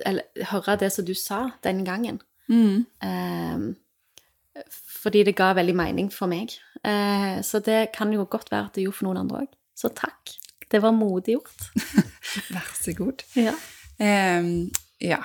Eller 0.06 0.22
høre 0.52 0.76
det 0.78 0.92
som 0.92 1.04
du 1.04 1.14
sa 1.14 1.50
den 1.62 1.84
gangen. 1.84 2.20
Mm. 2.48 2.86
Eh, 3.02 3.74
fordi 5.02 5.24
det 5.24 5.34
ga 5.34 5.52
veldig 5.54 5.74
mening 5.74 6.10
for 6.14 6.28
meg. 6.30 6.52
Eh, 6.84 7.40
så 7.42 7.58
det 7.64 7.92
kan 7.96 8.12
jo 8.12 8.24
godt 8.24 8.50
være 8.52 8.66
at 8.68 8.74
det 8.74 8.84
gjorde 8.84 8.96
for 9.00 9.08
noen 9.08 9.18
andre 9.24 9.40
òg. 9.42 9.48
Så 9.74 9.88
takk. 9.94 10.36
Det 10.70 10.80
var 10.82 10.92
modig 10.94 11.34
gjort. 11.38 11.70
Vær 12.54 12.70
så 12.78 12.94
god. 12.94 13.24
Ja. 13.34 13.54
Eh, 13.98 14.68
ja. 15.00 15.18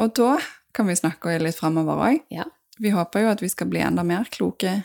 Og 0.00 0.14
da 0.18 0.38
kan 0.74 0.86
vi 0.90 0.94
snakke 0.98 1.38
litt 1.42 1.54
fremover 1.60 2.02
òg. 2.08 2.22
ja. 2.30 2.44
Vi 2.80 2.92
håper 2.94 3.24
jo 3.24 3.30
at 3.34 3.42
vi 3.44 3.50
skal 3.52 3.68
bli 3.68 3.82
enda 3.84 4.04
mer 4.06 4.28
kloke. 4.32 4.80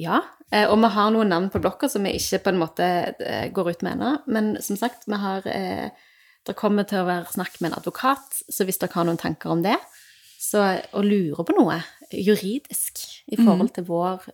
Ja, 0.00 0.20
eh, 0.52 0.68
og 0.70 0.78
vi 0.82 0.90
har 0.94 1.12
noen 1.12 1.32
navn 1.32 1.48
på 1.52 1.60
blokka 1.62 1.88
som 1.90 2.06
vi 2.06 2.14
ikke 2.18 2.42
på 2.44 2.52
en 2.52 2.60
måte 2.60 2.86
eh, 3.18 3.48
går 3.54 3.72
ut 3.72 3.84
med 3.86 3.96
ennå. 3.96 4.12
Men 4.30 4.54
som 4.62 4.78
sagt, 4.78 5.08
vi 5.10 5.18
har 5.20 5.46
eh, 5.50 5.88
Det 6.46 6.54
kommer 6.54 6.86
til 6.86 7.00
å 7.00 7.08
være 7.08 7.32
snakk 7.32 7.56
med 7.58 7.72
en 7.72 7.80
advokat, 7.80 8.36
så 8.54 8.62
hvis 8.62 8.78
dere 8.78 8.94
har 8.94 9.06
noen 9.08 9.18
tanker 9.18 9.50
om 9.50 9.64
det, 9.64 9.74
så, 10.38 10.76
og 10.94 11.02
lurer 11.02 11.42
på 11.42 11.56
noe 11.56 11.80
juridisk 12.12 13.00
i 13.34 13.34
forhold 13.40 13.72
til 13.74 13.82
vår, 13.88 14.28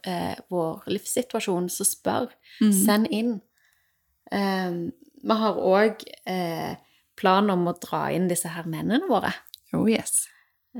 vår 0.52 0.90
livssituasjon, 0.92 1.70
så 1.72 1.86
spør. 1.88 2.28
Send 2.60 3.08
inn. 3.08 3.38
Eh, 4.28 4.76
vi 5.24 5.38
har 5.40 5.56
òg 5.56 6.04
planen 6.04 6.76
plan 7.16 7.50
om 7.54 7.64
å 7.70 7.76
dra 7.80 8.02
inn 8.12 8.28
disse 8.28 8.52
her 8.52 8.68
mennene 8.68 9.08
våre. 9.08 9.32
Oh 9.72 9.88
yes. 9.88 10.26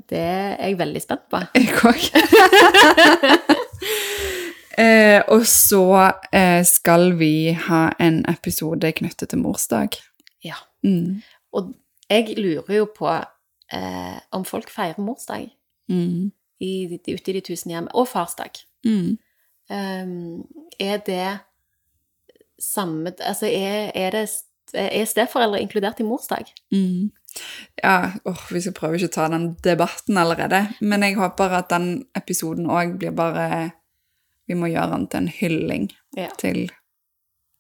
Det 0.08 0.18
er 0.18 0.56
jeg 0.68 0.78
veldig 0.78 1.02
spent 1.04 1.26
på. 1.30 1.40
Jeg 1.54 1.68
òg. 1.84 2.00
eh, 4.78 5.20
og 5.28 5.44
så 5.46 5.82
eh, 6.32 6.62
skal 6.64 7.12
vi 7.20 7.52
ha 7.68 7.82
en 8.00 8.22
episode 8.30 8.92
knyttet 8.92 9.28
til 9.32 9.42
morsdag. 9.42 9.98
Ja. 10.44 10.56
Mm. 10.84 11.20
Og 11.52 11.74
jeg 12.10 12.34
lurer 12.38 12.76
jo 12.78 12.86
på 12.96 13.08
eh, 13.12 14.18
om 14.32 14.44
folk 14.48 14.70
feirer 14.72 15.00
morsdag 15.02 15.50
Mm. 15.90 16.30
i, 16.62 16.86
ute 16.94 17.30
i 17.30 17.32
de 17.34 17.40
tusen 17.44 17.70
hjem, 17.74 17.88
og 17.94 18.06
farsdag. 18.08 18.54
Mm. 18.86 19.18
Um, 19.68 20.44
er 20.80 20.96
det 21.04 21.38
samme 22.60 23.12
Altså, 23.18 23.46
er, 23.46 23.90
er 23.94 24.10
det 24.14 24.28
er 24.74 25.04
steforeldre 25.04 25.60
inkludert 25.60 26.00
i 26.00 26.06
morsdag? 26.06 26.46
Mm. 26.72 27.10
Ja, 27.82 28.12
åh, 28.28 28.42
vi 28.52 28.60
skal 28.60 28.72
prøve 28.76 28.98
ikke 28.98 29.08
å 29.10 29.14
ta 29.14 29.28
den 29.32 29.54
debatten 29.64 30.18
allerede, 30.20 30.62
men 30.80 31.02
jeg 31.02 31.16
håper 31.16 31.54
at 31.58 31.68
den 31.72 32.04
episoden 32.18 32.66
òg 32.70 32.98
blir 32.98 33.10
bare 33.16 33.72
Vi 34.48 34.54
må 34.58 34.66
gjøre 34.68 34.90
den 34.90 35.06
til 35.08 35.20
en 35.22 35.28
hylling 35.28 35.84
Ja. 36.16 36.28
til 36.38 36.70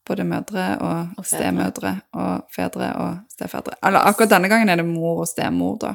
både 0.04 0.24
mødre 0.26 0.64
og, 0.82 1.12
Og 1.16 1.24
stemødre 1.24 1.92
og 2.12 2.48
fedre 2.50 2.88
og 2.98 3.20
stefedre. 3.30 3.76
Eller 3.86 4.00
akkurat 4.00 4.30
denne 4.34 4.48
gangen 4.50 4.68
er 4.68 4.76
det 4.76 4.84
mor 4.86 5.20
og 5.22 5.28
stemor, 5.30 5.78
da. 5.78 5.94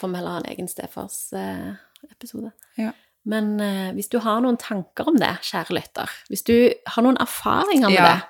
Får 0.00 0.08
vi 0.08 0.16
heller 0.16 0.30
ha 0.30 0.38
en 0.40 0.48
egen 0.54 0.68
stefarsepisode. 0.68 2.50
Ja. 2.78 2.92
Men 3.28 3.60
eh, 3.60 3.92
hvis 3.92 4.08
du 4.08 4.18
har 4.24 4.40
noen 4.40 4.56
tanker 4.56 5.08
om 5.10 5.16
det, 5.20 5.34
kjære 5.44 5.74
lytter, 5.76 6.10
hvis 6.30 6.44
du 6.48 6.54
har 6.94 7.04
noen 7.04 7.18
erfaringer 7.20 7.88
med 7.90 7.98
Ja. 7.98 8.14
det, 8.14 8.22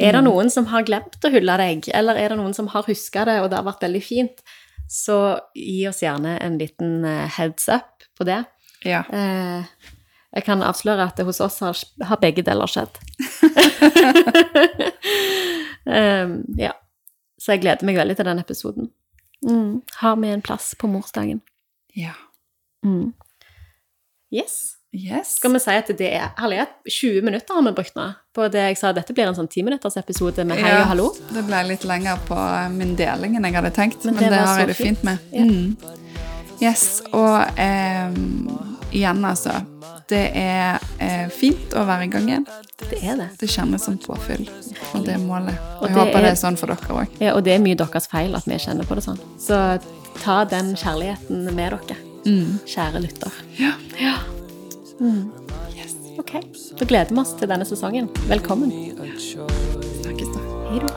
er 0.00 0.16
det 0.16 0.22
noen 0.24 0.50
som 0.52 0.66
har 0.70 0.86
glemt 0.88 1.24
å 1.24 1.30
hylle 1.32 1.56
deg, 1.60 1.90
eller 1.96 2.18
er 2.18 2.32
det 2.32 2.40
noen 2.40 2.56
som 2.56 2.70
har 2.72 2.88
huska 2.88 3.26
det, 3.28 3.38
og 3.42 3.50
det 3.52 3.58
har 3.60 3.66
vært 3.68 3.84
veldig 3.84 4.02
fint, 4.04 4.42
så 4.90 5.38
gi 5.54 5.84
oss 5.90 6.02
gjerne 6.02 6.38
en 6.42 6.56
liten 6.58 7.04
eh, 7.06 7.26
heads 7.36 7.68
up 7.70 8.06
på 8.18 8.26
det. 8.26 8.42
Ja. 8.86 9.04
Eh, 9.12 9.90
jeg 10.30 10.46
kan 10.46 10.62
avsløre 10.62 11.08
at 11.10 11.18
det 11.18 11.26
hos 11.26 11.40
oss 11.42 11.58
har, 11.62 11.78
har 12.06 12.20
begge 12.22 12.42
deler 12.46 12.70
skjedd. 12.70 12.98
um, 15.84 16.34
ja. 16.66 16.74
Så 17.40 17.54
jeg 17.54 17.62
gleder 17.64 17.86
meg 17.88 17.98
veldig 17.98 18.18
til 18.18 18.28
den 18.28 18.42
episoden. 18.42 18.90
Mm. 19.46 19.80
Har 20.02 20.18
vi 20.20 20.28
en 20.30 20.44
plass 20.44 20.74
på 20.78 20.90
morsdagen? 20.92 21.40
Ja. 21.96 22.14
Mm. 22.86 23.12
Yes. 24.30 24.79
Yes. 24.92 25.36
Skal 25.38 25.52
vi 25.54 25.60
si 25.62 25.70
at 25.70 25.86
det 25.98 26.08
er 26.16 26.32
herlighet? 26.40 26.72
20 26.90 27.22
minutter 27.22 27.54
har 27.54 27.62
vi 27.62 27.72
brukt 27.76 27.94
nå 27.94 28.08
på 28.34 28.48
det 28.50 28.62
jeg 28.72 28.78
sa. 28.80 28.90
Dette 28.92 29.14
blir 29.14 29.28
en 29.30 29.36
sånn 29.38 29.46
10 29.46 29.78
episode 30.00 30.44
med 30.44 30.58
hei 30.58 30.68
Ja, 30.72 30.80
og 30.82 30.88
hallo. 30.90 31.08
Det 31.30 31.44
ble 31.46 31.60
litt 31.68 31.84
lenger 31.86 32.18
på 32.26 32.38
min 32.74 32.96
deling 32.98 33.36
enn 33.38 33.46
jeg 33.46 33.54
hadde 33.54 33.70
tenkt, 33.76 34.04
Men 34.04 34.14
men, 34.16 34.24
det 34.24 34.30
det, 34.34 34.40
har 34.48 34.58
jeg 34.64 34.68
det 34.72 34.76
fint. 34.76 34.98
fint 34.98 35.04
med. 35.04 35.18
Ja. 35.30 35.44
Mm. 35.44 35.76
Yes, 36.60 37.02
og 37.12 37.58
eh, 37.58 38.10
igjen, 38.92 39.22
altså. 39.24 39.54
Det 40.10 40.24
er 40.36 40.82
eh, 40.98 41.28
fint 41.30 41.72
å 41.78 41.84
være 41.86 42.08
i 42.08 42.10
gang 42.10 42.26
igjen. 42.28 42.46
Det 42.90 42.98
er 43.06 43.16
det. 43.22 43.28
Det 43.38 43.48
kjennes 43.48 43.84
som 43.86 43.96
påfyll, 44.02 44.42
og 44.90 45.06
det 45.06 45.14
er 45.14 45.22
målet. 45.22 45.54
Og 45.78 45.84
Og 45.84 45.86
jeg 45.88 45.94
det 45.94 46.00
håper 46.02 46.18
er- 46.18 46.26
det 46.26 46.32
er 46.34 46.40
sånn 46.42 46.58
for 46.58 46.66
dere 46.66 46.98
òg. 46.98 47.14
Ja, 47.22 47.36
og 47.38 47.44
det 47.46 47.54
er 47.54 47.62
mye 47.62 47.78
deres 47.78 48.08
feil 48.10 48.34
at 48.34 48.44
vi 48.50 48.58
kjenner 48.58 48.84
på 48.90 48.98
det 48.98 49.04
sånn. 49.06 49.22
Så 49.38 49.80
ta 50.20 50.44
den 50.44 50.74
kjærligheten 50.74 51.46
med 51.54 51.78
dere, 51.78 51.96
kjære 52.66 53.00
lytter. 53.06 53.32
Ja. 53.56 53.72
Ja. 54.02 54.16
Mm. 55.00 55.30
Yes. 55.76 55.96
Ok. 56.18 56.32
Da 56.78 56.84
gleder 56.84 57.14
vi 57.14 57.20
oss 57.20 57.32
til 57.38 57.48
denne 57.48 57.64
sesongen. 57.64 58.08
Velkommen. 58.28 58.70
Ja. 58.70 58.94
Snakkes 60.02 60.28
da. 60.34 60.40
Hei 60.70 60.80
da. 60.84 60.88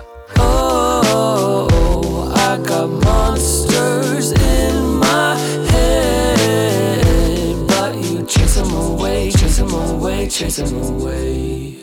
Chase 9.33 9.57
them 9.57 9.73
away, 9.73 10.27
chase 10.27 10.57
them 10.57 10.81
away. 10.81 11.82